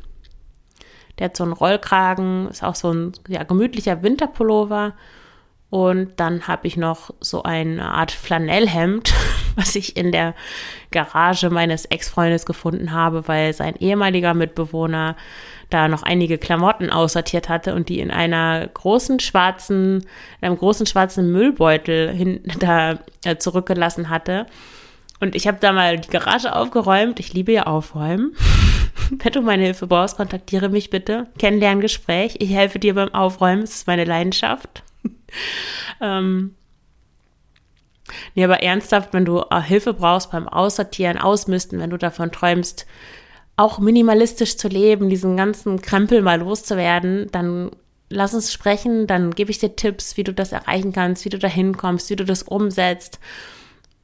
Der 1.19 1.27
hat 1.27 1.37
so 1.37 1.45
einen 1.45 1.53
Rollkragen, 1.53 2.49
ist 2.49 2.65
auch 2.65 2.75
so 2.75 2.93
ein 2.93 3.13
ja, 3.29 3.45
gemütlicher 3.45 4.03
Winterpullover. 4.03 4.95
Und 5.71 6.21
dann 6.21 6.47
habe 6.47 6.69
ich 6.69 6.77
noch 6.77 7.11
so 7.21 7.43
eine 7.43 7.91
Art 7.91 8.13
Flanellhemd, 8.13 9.13
was 9.57 9.75
ich 9.75 9.97
in 9.97 10.13
der 10.13 10.35
Garage 10.91 11.51
meines 11.51 11.85
Ex-Freundes 11.85 12.47
gefunden 12.47 12.93
habe, 12.93 13.27
weil 13.29 13.53
sein 13.53 13.75
ehemaliger 13.77 14.35
Mitbewohner 14.35 15.17
da 15.71 15.89
noch 15.89 16.05
einige 16.05 16.39
Klamotten 16.39 16.91
aussortiert 16.91 17.49
hatte 17.49 17.75
und 17.75 17.89
die 17.89 17.99
in 17.99 18.13
einer 18.13 18.69
großen 18.69 19.19
schwarzen, 19.19 20.07
in 20.41 20.47
einem 20.47 20.59
großen 20.59 20.87
schwarzen 20.87 21.33
Müllbeutel 21.33 22.13
hin, 22.13 22.41
da 22.61 22.99
äh, 23.25 23.37
zurückgelassen 23.37 24.11
hatte. 24.11 24.47
Und 25.21 25.35
ich 25.35 25.47
habe 25.47 25.59
da 25.61 25.73
mal 25.73 25.99
die 25.99 26.11
Garage 26.11 26.55
aufgeräumt. 26.55 27.21
Ich 27.21 27.33
liebe 27.33 27.53
ja 27.53 27.65
aufräumen. 27.65 28.35
Wenn 29.11 29.33
du 29.33 29.43
meine 29.43 29.65
Hilfe 29.65 29.87
brauchst, 29.87 30.17
kontaktiere 30.17 30.69
mich 30.69 30.91
bitte. 30.91 31.29
Kennenlerngespräch. 31.39 32.37
Ich 32.41 32.51
helfe 32.51 32.79
dir 32.79 32.95
beim 32.95 33.15
Aufräumen. 33.15 33.63
Es 33.63 33.77
ist 33.77 33.87
meine 33.87 34.05
Leidenschaft. 34.05 34.83
ähm, 36.01 36.55
nee, 38.35 38.45
aber 38.45 38.63
ernsthaft, 38.63 39.13
wenn 39.13 39.25
du 39.25 39.43
äh, 39.51 39.61
Hilfe 39.61 39.95
brauchst 39.95 40.31
beim 40.31 40.49
Aussortieren, 40.49 41.19
Ausmisten, 41.19 41.79
wenn 41.79 41.91
du 41.91 41.99
davon 41.99 42.33
träumst, 42.33 42.87
auch 43.57 43.79
minimalistisch 43.79 44.57
zu 44.57 44.69
leben, 44.69 45.09
diesen 45.09 45.37
ganzen 45.37 45.81
Krempel 45.81 46.23
mal 46.23 46.41
loszuwerden, 46.41 47.29
dann 47.31 47.71
lass 48.09 48.35
uns 48.35 48.53
sprechen, 48.53 49.07
dann 49.07 49.31
gebe 49.33 49.51
ich 49.51 49.59
dir 49.59 49.77
Tipps, 49.77 50.17
wie 50.17 50.25
du 50.25 50.33
das 50.33 50.53
erreichen 50.53 50.93
kannst, 50.93 51.25
wie 51.25 51.29
du 51.29 51.39
da 51.39 51.49
hinkommst, 51.49 52.11
wie 52.11 52.17
du 52.17 52.25
das 52.25 52.43
umsetzt. 52.43 53.21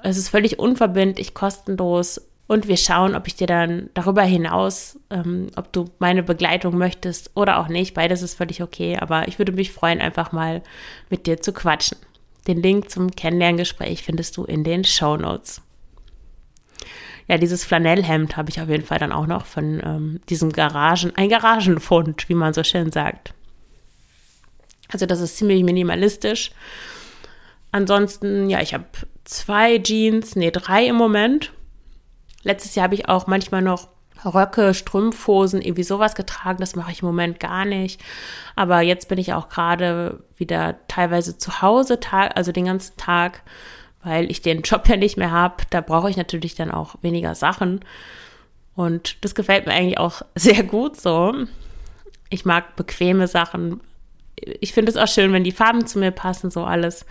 Es 0.03 0.17
ist 0.17 0.29
völlig 0.29 0.59
unverbindlich, 0.59 1.35
kostenlos 1.35 2.21
und 2.47 2.67
wir 2.67 2.77
schauen, 2.77 3.15
ob 3.15 3.27
ich 3.27 3.37
dir 3.37 3.47
dann 3.47 3.91
darüber 3.95 4.23
hinaus, 4.23 4.99
ähm, 5.11 5.51
ob 5.55 5.73
du 5.73 5.85
meine 5.99 6.23
Begleitung 6.23 6.77
möchtest 6.77 7.31
oder 7.37 7.61
auch 7.61 7.69
nicht. 7.69 7.95
Beides 7.95 8.23
ist 8.23 8.35
völlig 8.35 8.63
okay, 8.63 8.99
aber 8.99 9.29
ich 9.29 9.39
würde 9.39 9.53
mich 9.53 9.73
freuen, 9.73 10.01
einfach 10.01 10.33
mal 10.33 10.63
mit 11.11 11.27
dir 11.27 11.41
zu 11.41 11.53
quatschen. 11.53 11.99
Den 12.47 12.61
Link 12.61 12.91
zum 12.91 13.13
Kennenlerngespräch 13.13 14.03
findest 14.03 14.37
du 14.37 14.45
in 14.45 14.65
den 14.65 14.85
Show 14.85 15.17
Notes. 15.17 15.63
Ja, 17.29 17.39
dieses 17.39 17.65
Flanellhemd 17.65 18.37
habe 18.37 18.51
ich 18.51 18.61
auf 18.61 18.69
jeden 18.69 18.85
Fall 18.85 18.99
dann 18.99 19.13
auch 19.13 19.29
noch 19.29 19.47
von 19.47 19.81
ähm, 19.85 20.21
diesem 20.29 20.53
Garagen, 20.53 21.13
ein 21.15 21.29
Garagenfund, 21.29 22.29
wie 22.29 22.35
man 22.35 22.53
so 22.53 22.65
schön 22.65 22.91
sagt. 22.91 23.33
Also 24.89 25.07
das 25.07 25.21
ist 25.21 25.37
ziemlich 25.37 25.63
minimalistisch. 25.63 26.51
Ansonsten, 27.72 28.50
ja, 28.50 28.61
ich 28.61 28.74
habe 28.74 28.85
zwei 29.24 29.78
Jeans, 29.78 30.37
nee, 30.37 30.50
drei 30.50 30.87
im 30.87 30.96
Moment. 30.96 31.52
Letztes 32.42 32.74
Jahr 32.74 32.85
habe 32.85 32.94
ich 32.94 33.09
auch 33.09 33.26
manchmal 33.26 33.62
noch 33.62 33.88
Röcke, 34.24 34.74
Strumpfhosen, 34.74 35.62
irgendwie 35.62 35.83
sowas 35.83 36.14
getragen. 36.14 36.59
Das 36.61 36.76
mache 36.76 36.92
ich 36.92 37.02
im 37.02 37.06
Moment 37.06 37.40
gar 37.40 37.64
nicht. 37.64 38.00
Aber 38.56 38.80
jetzt 38.80 39.09
bin 39.09 39.18
ich 39.18 39.33
auch 39.33 39.48
gerade 39.48 40.22
wieder 40.37 40.76
teilweise 40.88 41.38
zu 41.38 41.62
Hause, 41.62 41.98
also 42.35 42.52
den 42.52 42.66
ganzen 42.66 42.96
Tag 42.96 43.42
weil 44.02 44.30
ich 44.30 44.42
den 44.42 44.62
Job 44.62 44.83
ja 44.88 44.96
nicht 44.96 45.16
mehr 45.16 45.30
habe. 45.30 45.64
Da 45.70 45.80
brauche 45.80 46.11
ich 46.11 46.16
natürlich 46.16 46.54
dann 46.54 46.70
auch 46.70 46.96
weniger 47.02 47.35
Sachen. 47.35 47.80
Und 48.74 49.24
das 49.24 49.35
gefällt 49.35 49.66
mir 49.66 49.72
eigentlich 49.72 49.98
auch 49.98 50.22
sehr 50.35 50.62
gut 50.62 51.00
so. 51.00 51.35
Ich 52.28 52.44
mag 52.44 52.76
bequeme 52.76 53.26
Sachen. 53.26 53.80
Ich 54.37 54.72
finde 54.72 54.90
es 54.90 54.96
auch 54.96 55.09
schön, 55.09 55.33
wenn 55.33 55.44
die 55.44 55.52
Farben 55.52 55.87
zu 55.87 55.98
mir 55.98 56.12
passen, 56.12 56.50
so 56.50 56.64
alles. 56.64 57.04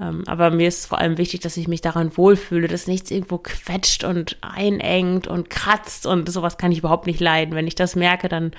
Ähm, 0.00 0.24
aber 0.26 0.50
mir 0.50 0.68
ist 0.68 0.86
vor 0.86 0.98
allem 0.98 1.18
wichtig, 1.18 1.40
dass 1.40 1.56
ich 1.56 1.68
mich 1.68 1.80
daran 1.80 2.16
wohlfühle, 2.16 2.66
dass 2.66 2.86
nichts 2.86 3.10
irgendwo 3.10 3.38
quetscht 3.38 4.04
und 4.04 4.38
einengt 4.40 5.26
und 5.26 5.50
kratzt 5.50 6.06
und 6.06 6.30
sowas 6.30 6.56
kann 6.56 6.72
ich 6.72 6.78
überhaupt 6.78 7.06
nicht 7.06 7.20
leiden. 7.20 7.54
Wenn 7.54 7.66
ich 7.66 7.74
das 7.74 7.94
merke, 7.94 8.28
dann, 8.28 8.52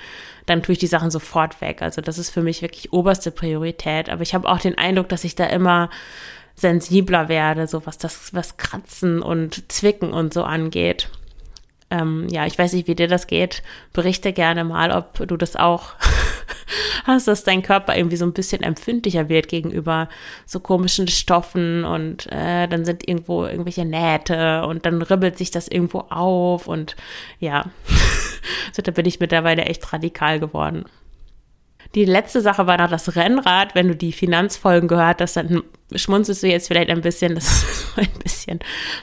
dann 0.46 0.62
tue 0.62 0.74
ich 0.74 0.78
die 0.78 0.86
Sachen 0.86 1.10
sofort 1.10 1.60
weg. 1.60 1.82
Also 1.82 2.00
das 2.00 2.18
ist 2.18 2.30
für 2.30 2.42
mich 2.42 2.62
wirklich 2.62 2.92
oberste 2.92 3.30
Priorität. 3.30 4.08
Aber 4.10 4.22
ich 4.22 4.34
habe 4.34 4.48
auch 4.48 4.60
den 4.60 4.78
Eindruck, 4.78 5.08
dass 5.08 5.24
ich 5.24 5.34
da 5.34 5.46
immer 5.46 5.90
sensibler 6.54 7.28
werde, 7.28 7.66
so 7.66 7.84
was 7.84 7.98
das, 7.98 8.32
was 8.32 8.56
Kratzen 8.56 9.20
und 9.20 9.70
Zwicken 9.72 10.12
und 10.12 10.32
so 10.32 10.44
angeht. 10.44 11.08
Ähm, 11.90 12.26
ja, 12.30 12.46
ich 12.46 12.58
weiß 12.58 12.72
nicht, 12.72 12.88
wie 12.88 12.94
dir 12.94 13.08
das 13.08 13.26
geht. 13.26 13.62
Berichte 13.92 14.32
gerne 14.32 14.64
mal, 14.64 14.90
ob 14.90 15.26
du 15.28 15.36
das 15.36 15.56
auch 15.56 15.94
hast, 17.04 17.28
dass 17.28 17.44
dein 17.44 17.62
Körper 17.62 17.96
irgendwie 17.96 18.16
so 18.16 18.24
ein 18.24 18.32
bisschen 18.32 18.62
empfindlicher 18.62 19.28
wird 19.28 19.48
gegenüber 19.48 20.08
so 20.46 20.60
komischen 20.60 21.08
Stoffen 21.08 21.84
und 21.84 22.26
äh, 22.32 22.66
dann 22.66 22.84
sind 22.84 23.06
irgendwo 23.06 23.44
irgendwelche 23.44 23.84
Nähte 23.84 24.64
und 24.66 24.86
dann 24.86 25.02
ribbelt 25.02 25.38
sich 25.38 25.50
das 25.50 25.68
irgendwo 25.68 26.00
auf 26.10 26.66
und 26.66 26.96
ja, 27.38 27.64
so 28.72 28.82
da 28.82 28.90
bin 28.90 29.06
ich 29.06 29.20
mittlerweile 29.20 29.62
echt 29.66 29.92
radikal 29.92 30.40
geworden. 30.40 30.84
Die 31.94 32.04
letzte 32.04 32.40
Sache 32.40 32.66
war 32.66 32.76
noch 32.78 32.90
das 32.90 33.14
Rennrad. 33.14 33.74
Wenn 33.74 33.86
du 33.86 33.94
die 33.94 34.12
Finanzfolgen 34.12 34.88
gehört 34.88 35.20
hast, 35.20 35.36
dann 35.36 35.62
schmunzelst 35.94 36.42
du 36.42 36.48
jetzt 36.48 36.66
vielleicht 36.66 36.90
ein 36.90 37.02
bisschen. 37.02 37.36
Das 37.36 37.44
ist 37.62 37.98
ein 37.98 38.08
bisschen 38.22 38.58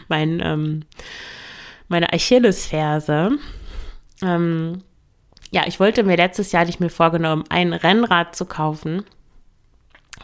mein, 0.10 0.42
ähm, 0.44 0.84
meine 1.92 2.12
Achillesferse. 2.12 3.38
Ähm, 4.24 4.84
ja, 5.52 5.64
ich 5.68 5.80
wollte 5.80 6.04
mir 6.04 6.18
letztes 6.18 6.52
Jahr, 6.52 6.62
hatte 6.62 6.72
ich 6.72 6.80
mir 6.80 6.90
vorgenommen, 6.90 7.44
ein 7.50 7.74
Rennrad 7.74 8.36
zu 8.36 8.46
kaufen. 8.46 9.04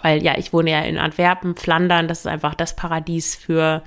Weil 0.01 0.23
ja, 0.23 0.38
ich 0.38 0.53
wohne 0.53 0.71
ja 0.71 0.82
in 0.82 0.97
Antwerpen, 0.97 1.56
Flandern, 1.56 2.08
das 2.08 2.19
ist 2.19 2.27
einfach 2.27 2.56
das 2.56 2.75
Paradies 2.75 3.36
für 3.36 3.84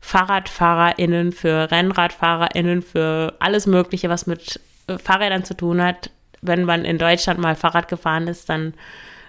FahrradfahrerInnen, 0.00 1.32
für 1.32 1.70
RennradfahrerInnen, 1.70 2.82
für 2.82 3.34
alles 3.38 3.66
Mögliche, 3.66 4.08
was 4.08 4.26
mit 4.26 4.60
äh, 4.86 4.98
Fahrrädern 4.98 5.44
zu 5.44 5.54
tun 5.54 5.82
hat 5.82 6.10
wenn 6.42 6.64
man 6.64 6.84
in 6.84 6.98
Deutschland 6.98 7.40
mal 7.40 7.54
Fahrrad 7.54 7.88
gefahren 7.88 8.28
ist, 8.28 8.48
dann 8.48 8.74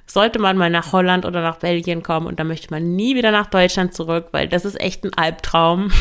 sollte 0.05 0.39
man 0.39 0.57
mal 0.57 0.69
nach 0.69 0.91
Holland 0.91 1.25
oder 1.25 1.41
nach 1.41 1.57
Belgien 1.57 2.03
kommen 2.03 2.27
und 2.27 2.39
dann 2.39 2.47
möchte 2.47 2.67
man 2.71 2.95
nie 2.95 3.15
wieder 3.15 3.31
nach 3.31 3.47
Deutschland 3.47 3.93
zurück, 3.93 4.27
weil 4.31 4.47
das 4.47 4.65
ist 4.65 4.79
echt 4.79 5.03
ein 5.03 5.13
Albtraum. 5.13 5.91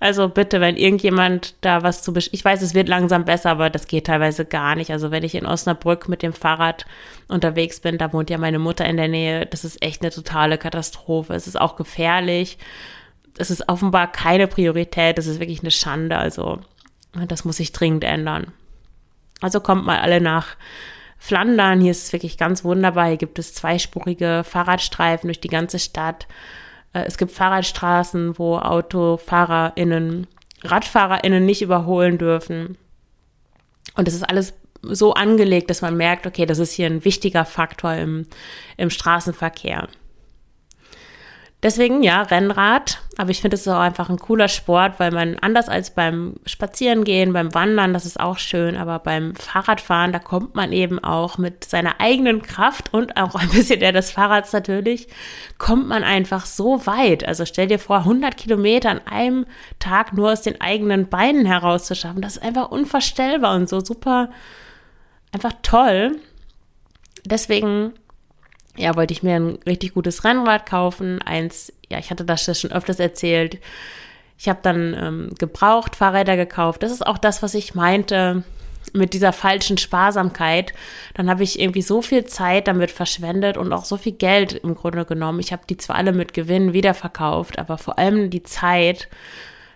also 0.00 0.30
bitte, 0.30 0.62
wenn 0.62 0.78
irgendjemand 0.78 1.54
da 1.60 1.82
was 1.82 2.02
zu, 2.02 2.14
ich 2.16 2.42
weiß, 2.42 2.62
es 2.62 2.72
wird 2.72 2.88
langsam 2.88 3.26
besser, 3.26 3.50
aber 3.50 3.68
das 3.68 3.86
geht 3.86 4.06
teilweise 4.06 4.46
gar 4.46 4.74
nicht. 4.74 4.90
Also 4.90 5.10
wenn 5.10 5.22
ich 5.22 5.34
in 5.34 5.44
Osnabrück 5.44 6.08
mit 6.08 6.22
dem 6.22 6.32
Fahrrad 6.32 6.86
unterwegs 7.28 7.80
bin, 7.80 7.98
da 7.98 8.10
wohnt 8.14 8.30
ja 8.30 8.38
meine 8.38 8.58
Mutter 8.58 8.86
in 8.86 8.96
der 8.96 9.08
Nähe, 9.08 9.44
das 9.44 9.62
ist 9.62 9.82
echt 9.82 10.00
eine 10.00 10.10
totale 10.10 10.56
Katastrophe. 10.56 11.34
Es 11.34 11.46
ist 11.46 11.60
auch 11.60 11.76
gefährlich. 11.76 12.56
Es 13.36 13.50
ist 13.50 13.68
offenbar 13.68 14.10
keine 14.10 14.46
Priorität. 14.46 15.18
Das 15.18 15.26
ist 15.26 15.38
wirklich 15.38 15.60
eine 15.60 15.70
Schande. 15.70 16.16
Also 16.16 16.60
das 17.28 17.44
muss 17.44 17.58
sich 17.58 17.72
dringend 17.72 18.04
ändern. 18.04 18.54
Also 19.42 19.60
kommt 19.60 19.84
mal 19.84 19.98
alle 20.00 20.22
nach 20.22 20.56
Flandern. 21.18 21.82
Hier 21.82 21.90
ist 21.90 22.06
es 22.06 22.12
wirklich 22.14 22.38
ganz 22.38 22.64
wunderbar. 22.64 23.08
Hier 23.08 23.18
gibt 23.18 23.38
es 23.38 23.52
zweispurige 23.52 24.44
Fahrradstreifen 24.44 25.28
durch 25.28 25.40
die 25.40 25.48
ganze 25.48 25.78
Stadt. 25.78 26.26
Äh, 26.92 27.04
es 27.06 27.18
gibt 27.18 27.32
Fahrradstraßen, 27.32 28.38
wo 28.38 28.56
AutofahrerInnen, 28.56 30.26
RadfahrerInnen 30.62 31.44
nicht 31.44 31.62
überholen 31.62 32.18
dürfen. 32.18 32.76
Und 33.96 34.08
es 34.08 34.14
ist 34.14 34.28
alles 34.28 34.54
so 34.82 35.14
angelegt, 35.14 35.70
dass 35.70 35.82
man 35.82 35.96
merkt, 35.96 36.26
okay, 36.26 36.46
das 36.46 36.58
ist 36.58 36.72
hier 36.72 36.86
ein 36.86 37.04
wichtiger 37.04 37.44
Faktor 37.44 37.94
im, 37.94 38.26
im 38.76 38.90
Straßenverkehr. 38.90 39.88
Deswegen 41.62 42.02
ja, 42.02 42.22
Rennrad. 42.22 43.00
Aber 43.18 43.30
ich 43.30 43.42
finde 43.42 43.56
es 43.56 43.68
auch 43.68 43.80
einfach 43.80 44.08
ein 44.08 44.18
cooler 44.18 44.48
Sport, 44.48 44.98
weil 44.98 45.10
man 45.10 45.38
anders 45.40 45.68
als 45.68 45.90
beim 45.90 46.36
Spazierengehen, 46.46 47.34
beim 47.34 47.52
Wandern, 47.54 47.92
das 47.92 48.06
ist 48.06 48.18
auch 48.18 48.38
schön, 48.38 48.76
aber 48.76 48.98
beim 48.98 49.34
Fahrradfahren, 49.34 50.12
da 50.12 50.18
kommt 50.18 50.54
man 50.54 50.72
eben 50.72 50.98
auch 51.04 51.36
mit 51.36 51.64
seiner 51.64 52.00
eigenen 52.00 52.40
Kraft 52.40 52.94
und 52.94 53.18
auch 53.18 53.34
ein 53.34 53.50
bisschen 53.50 53.78
der 53.80 53.92
des 53.92 54.10
Fahrrads 54.10 54.54
natürlich, 54.54 55.08
kommt 55.58 55.86
man 55.86 56.02
einfach 56.02 56.46
so 56.46 56.86
weit. 56.86 57.28
Also 57.28 57.44
stell 57.44 57.66
dir 57.66 57.78
vor, 57.78 57.98
100 57.98 58.38
Kilometer 58.38 58.88
an 58.88 59.06
einem 59.06 59.44
Tag 59.78 60.14
nur 60.14 60.32
aus 60.32 60.40
den 60.40 60.62
eigenen 60.62 61.08
Beinen 61.10 61.44
herauszuschaffen. 61.44 62.22
Das 62.22 62.38
ist 62.38 62.42
einfach 62.42 62.70
unvorstellbar 62.70 63.54
und 63.54 63.68
so 63.68 63.80
super, 63.80 64.30
einfach 65.32 65.52
toll. 65.62 66.18
Deswegen 67.26 67.92
ja, 68.80 68.96
wollte 68.96 69.12
ich 69.12 69.22
mir 69.22 69.36
ein 69.36 69.58
richtig 69.66 69.94
gutes 69.94 70.24
Rennrad 70.24 70.66
kaufen. 70.66 71.20
Eins, 71.22 71.72
ja, 71.88 71.98
ich 71.98 72.10
hatte 72.10 72.24
das 72.24 72.44
schon 72.58 72.72
öfters 72.72 72.98
erzählt. 72.98 73.58
Ich 74.38 74.48
habe 74.48 74.60
dann 74.62 74.96
ähm, 74.98 75.30
gebraucht 75.38 75.96
Fahrräder 75.96 76.36
gekauft. 76.36 76.82
Das 76.82 76.92
ist 76.92 77.06
auch 77.06 77.18
das, 77.18 77.42
was 77.42 77.54
ich 77.54 77.74
meinte 77.74 78.42
mit 78.92 79.12
dieser 79.12 79.32
falschen 79.32 79.76
Sparsamkeit. 79.76 80.72
Dann 81.14 81.28
habe 81.28 81.42
ich 81.42 81.60
irgendwie 81.60 81.82
so 81.82 82.00
viel 82.00 82.24
Zeit 82.24 82.66
damit 82.66 82.90
verschwendet 82.90 83.56
und 83.56 83.72
auch 83.72 83.84
so 83.84 83.96
viel 83.96 84.12
Geld 84.12 84.54
im 84.54 84.74
Grunde 84.74 85.04
genommen. 85.04 85.40
Ich 85.40 85.52
habe 85.52 85.62
die 85.68 85.76
zwar 85.76 85.96
alle 85.96 86.12
mit 86.12 86.32
Gewinn 86.32 86.72
wiederverkauft, 86.72 87.58
aber 87.58 87.76
vor 87.76 87.98
allem 87.98 88.30
die 88.30 88.42
Zeit, 88.42 89.08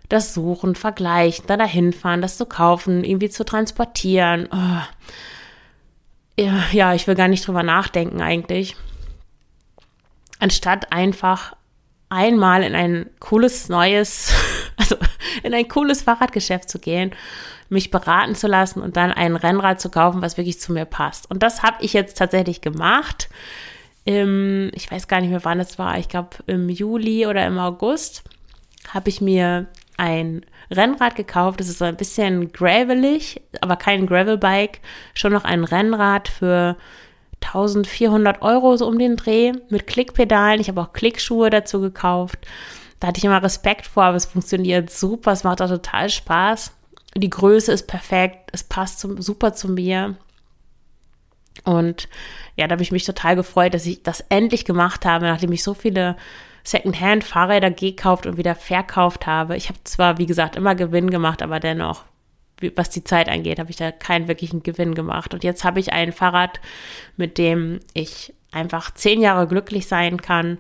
das 0.09 0.35
Suchen, 0.35 0.75
Vergleichen, 0.75 1.47
dann 1.47 1.59
dahin 1.59 1.93
fahren, 1.93 2.23
das 2.23 2.38
zu 2.38 2.47
kaufen, 2.47 3.05
irgendwie 3.05 3.29
zu 3.29 3.45
transportieren. 3.45 4.49
Oh 4.51 4.83
ja, 6.38 6.64
ja, 6.73 6.95
ich 6.95 7.07
will 7.07 7.14
gar 7.14 7.29
nicht 7.29 7.47
drüber 7.47 7.62
nachdenken 7.62 8.21
eigentlich. 8.21 8.77
Anstatt 10.45 10.93
einfach 10.93 11.57
einmal 12.11 12.63
in 12.65 12.75
ein 12.75 13.09
cooles 13.19 13.71
neues, 13.71 14.31
also 14.77 14.95
in 15.43 15.55
ein 15.55 15.67
cooles 15.69 16.03
Fahrradgeschäft 16.03 16.69
zu 16.69 16.79
gehen, 16.79 17.13
mich 17.71 17.91
beraten 17.91 18.35
zu 18.35 18.47
lassen 18.47 18.83
und 18.83 18.99
dann 18.99 19.11
ein 19.11 19.37
Rennrad 19.37 19.81
zu 19.81 19.89
kaufen, 19.89 20.21
was 20.21 20.37
wirklich 20.37 20.61
zu 20.61 20.75
mir 20.75 20.85
passt. 20.85 21.31
Und 21.31 21.43
das 21.43 21.63
habe 21.63 21.83
ich 21.83 21.95
jetzt 21.95 22.19
tatsächlich 22.19 22.61
gemacht. 22.61 23.31
Im, 24.05 24.71
ich 24.75 24.91
weiß 24.91 25.09
gar 25.09 25.23
nicht 25.23 25.31
mehr, 25.31 25.47
wann 25.47 25.61
es 25.61 25.79
war. 25.79 25.97
Ich 25.97 26.11
glaube, 26.11 26.37
im 26.47 26.69
Juli 26.69 27.27
oder 27.27 27.47
im 27.47 27.59
August 27.59 28.23
habe 28.93 29.09
ich 29.09 29.23
mir 29.23 29.69
ein 29.97 30.45
Rennrad 30.71 31.17
gekauft. 31.17 31.59
Das 31.59 31.71
ist 31.71 31.81
ein 31.81 31.97
bisschen 31.97 32.53
gravelig, 32.53 33.41
aber 33.63 33.77
kein 33.77 34.07
Gravelbike. 34.07 34.83
Schon 35.15 35.33
noch 35.33 35.45
ein 35.45 35.65
Rennrad 35.65 36.29
für 36.29 36.77
1400 37.45 38.43
Euro 38.43 38.77
so 38.77 38.87
um 38.87 38.99
den 38.99 39.17
Dreh 39.17 39.53
mit 39.69 39.87
Klickpedalen. 39.87 40.61
Ich 40.61 40.69
habe 40.69 40.81
auch 40.81 40.93
Klickschuhe 40.93 41.51
dazu 41.51 41.81
gekauft. 41.81 42.39
Da 43.01 43.09
hatte 43.09 43.19
ich 43.19 43.25
immer 43.25 43.43
Respekt 43.43 43.87
vor, 43.87 44.05
aber 44.05 44.17
es 44.17 44.27
funktioniert 44.27 44.91
super. 44.91 45.33
Es 45.33 45.45
macht 45.45 45.61
auch 45.61 45.69
total 45.69 46.09
Spaß. 46.09 46.73
Die 47.17 47.31
Größe 47.31 47.73
ist 47.73 47.87
perfekt. 47.87 48.51
Es 48.53 48.65
passt 48.65 49.01
zum, 49.01 49.21
super 49.21 49.53
zu 49.53 49.69
mir. 49.69 50.17
Und 51.65 52.09
ja, 52.57 52.67
da 52.67 52.73
habe 52.73 52.83
ich 52.83 52.93
mich 52.93 53.05
total 53.05 53.37
gefreut, 53.37 53.75
dass 53.75 53.87
ich 53.87 54.03
das 54.03 54.21
endlich 54.29 54.65
gemacht 54.65 55.05
habe, 55.05 55.27
nachdem 55.27 55.53
ich 55.53 55.63
so 55.63 55.75
viele 55.75 56.17
Secondhand-Fahrräder 56.65 57.71
gekauft 57.71 58.27
und 58.27 58.37
wieder 58.37 58.55
verkauft 58.55 59.27
habe. 59.27 59.57
Ich 59.57 59.69
habe 59.69 59.79
zwar, 59.85 60.19
wie 60.19 60.27
gesagt, 60.27 60.57
immer 60.57 60.75
Gewinn 60.75 61.11
gemacht, 61.11 61.43
aber 61.43 61.61
dennoch, 61.61 62.05
was 62.77 62.90
die 62.90 63.05
Zeit 63.05 63.29
angeht, 63.29 63.59
habe 63.59 63.71
ich 63.71 63.77
da 63.77 63.90
keinen 63.90 64.29
wirklichen 64.29 64.62
Gewinn 64.62 64.95
gemacht. 64.95 65.35
Und 65.35 65.45
jetzt 65.45 65.64
habe 65.64 65.81
ich 65.81 65.93
ein 65.93 66.12
Fahrrad, 66.12 66.61
mit 67.17 67.38
dem 67.38 67.81
ich 67.93 68.33
einfach 68.53 68.93
zehn 68.93 69.21
Jahre 69.21 69.47
glücklich 69.47 69.87
sein 69.87 70.21
kann, 70.21 70.59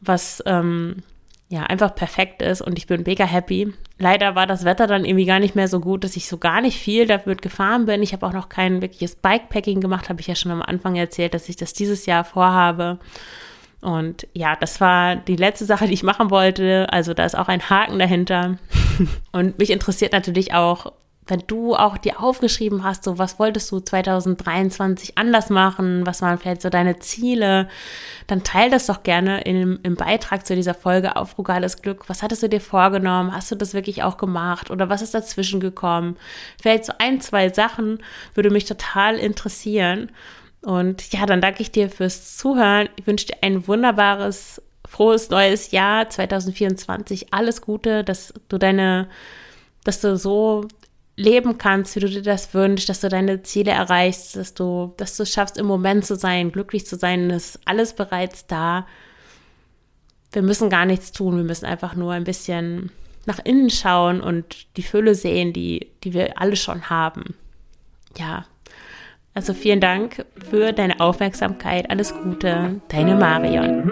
was 0.00 0.42
ähm, 0.46 1.02
ja 1.48 1.64
einfach 1.64 1.94
perfekt 1.94 2.42
ist 2.42 2.62
und 2.62 2.78
ich 2.78 2.86
bin 2.86 3.02
mega 3.04 3.24
happy. 3.24 3.72
Leider 3.98 4.34
war 4.34 4.46
das 4.46 4.64
Wetter 4.64 4.86
dann 4.86 5.04
irgendwie 5.04 5.26
gar 5.26 5.38
nicht 5.38 5.54
mehr 5.54 5.68
so 5.68 5.80
gut, 5.80 6.02
dass 6.02 6.16
ich 6.16 6.26
so 6.26 6.38
gar 6.38 6.60
nicht 6.60 6.78
viel 6.78 7.06
damit 7.06 7.42
gefahren 7.42 7.84
bin. 7.86 8.02
Ich 8.02 8.12
habe 8.12 8.26
auch 8.26 8.32
noch 8.32 8.48
kein 8.48 8.82
wirkliches 8.82 9.14
Bikepacking 9.16 9.80
gemacht, 9.80 10.08
habe 10.08 10.20
ich 10.20 10.26
ja 10.26 10.34
schon 10.34 10.50
am 10.50 10.62
Anfang 10.62 10.96
erzählt, 10.96 11.34
dass 11.34 11.48
ich 11.48 11.56
das 11.56 11.72
dieses 11.72 12.06
Jahr 12.06 12.24
vorhabe. 12.24 12.98
Und 13.82 14.28
ja, 14.32 14.56
das 14.56 14.80
war 14.80 15.16
die 15.16 15.36
letzte 15.36 15.64
Sache, 15.64 15.86
die 15.86 15.92
ich 15.92 16.04
machen 16.04 16.30
wollte. 16.30 16.86
Also 16.90 17.14
da 17.14 17.24
ist 17.24 17.36
auch 17.36 17.48
ein 17.48 17.68
Haken 17.68 17.98
dahinter. 17.98 18.56
Und 19.32 19.58
mich 19.58 19.70
interessiert 19.70 20.12
natürlich 20.12 20.54
auch, 20.54 20.92
wenn 21.26 21.44
du 21.46 21.76
auch 21.76 21.98
dir 21.98 22.20
aufgeschrieben 22.20 22.82
hast, 22.82 23.04
so 23.04 23.16
was 23.16 23.38
wolltest 23.38 23.70
du 23.70 23.78
2023 23.78 25.16
anders 25.16 25.50
machen, 25.50 26.04
was 26.04 26.20
waren 26.20 26.38
vielleicht 26.38 26.62
so 26.62 26.68
deine 26.68 26.98
Ziele, 26.98 27.68
dann 28.26 28.42
teil 28.42 28.70
das 28.70 28.86
doch 28.86 29.04
gerne 29.04 29.42
in, 29.42 29.78
im 29.84 29.94
Beitrag 29.94 30.44
zu 30.44 30.56
dieser 30.56 30.74
Folge 30.74 31.14
auf 31.14 31.30
Frugales 31.30 31.80
Glück. 31.80 32.08
Was 32.08 32.22
hattest 32.22 32.42
du 32.42 32.48
dir 32.48 32.60
vorgenommen? 32.60 33.32
Hast 33.32 33.52
du 33.52 33.54
das 33.54 33.72
wirklich 33.72 34.02
auch 34.02 34.16
gemacht 34.16 34.70
oder 34.70 34.88
was 34.88 35.00
ist 35.00 35.14
dazwischen 35.14 35.60
gekommen? 35.60 36.16
Vielleicht 36.60 36.86
so 36.86 36.92
ein, 36.98 37.20
zwei 37.20 37.50
Sachen 37.50 38.00
würde 38.34 38.50
mich 38.50 38.64
total 38.64 39.16
interessieren. 39.16 40.10
Und 40.62 41.12
ja, 41.12 41.24
dann 41.26 41.40
danke 41.40 41.62
ich 41.62 41.70
dir 41.70 41.88
fürs 41.88 42.36
Zuhören. 42.36 42.88
Ich 42.96 43.06
wünsche 43.06 43.26
dir 43.26 43.36
ein 43.42 43.68
wunderbares, 43.68 44.60
frohes 44.88 45.30
neues 45.30 45.70
Jahr 45.70 46.10
2024. 46.10 47.32
Alles 47.32 47.62
Gute, 47.62 48.02
dass 48.02 48.34
du 48.48 48.58
deine, 48.58 49.08
dass 49.84 50.00
du 50.00 50.16
so 50.16 50.66
leben 51.22 51.58
kannst, 51.58 51.96
wie 51.96 52.00
du 52.00 52.08
dir 52.08 52.22
das 52.22 52.52
wünschst, 52.52 52.88
dass 52.88 53.00
du 53.00 53.08
deine 53.08 53.42
Ziele 53.42 53.70
erreichst, 53.70 54.36
dass 54.36 54.54
du, 54.54 54.92
dass 54.96 55.16
du 55.16 55.22
es 55.22 55.32
schaffst, 55.32 55.56
im 55.56 55.66
Moment 55.66 56.04
zu 56.04 56.16
sein, 56.16 56.52
glücklich 56.52 56.86
zu 56.86 56.96
sein. 56.96 57.30
Ist 57.30 57.60
alles 57.64 57.94
bereits 57.94 58.46
da. 58.46 58.86
wir 60.32 60.42
müssen 60.42 60.70
gar 60.70 60.86
nichts 60.86 61.12
tun, 61.12 61.36
wir 61.36 61.44
müssen 61.44 61.66
einfach 61.66 61.94
nur 61.94 62.12
ein 62.12 62.24
bisschen 62.24 62.90
nach 63.26 63.38
innen 63.44 63.70
schauen 63.70 64.20
und 64.20 64.66
die 64.76 64.82
Fülle 64.82 65.14
sehen, 65.14 65.52
die, 65.52 65.88
die 66.04 66.12
wir 66.12 66.40
alle 66.40 66.56
schon 66.56 66.90
haben. 66.90 67.34
Ja, 68.18 68.46
also 69.34 69.54
vielen 69.54 69.80
Dank 69.80 70.26
für 70.50 70.72
deine 70.72 71.00
Aufmerksamkeit. 71.00 71.88
Alles 71.90 72.12
Gute, 72.14 72.80
deine 72.88 73.14
Marion. 73.16 73.90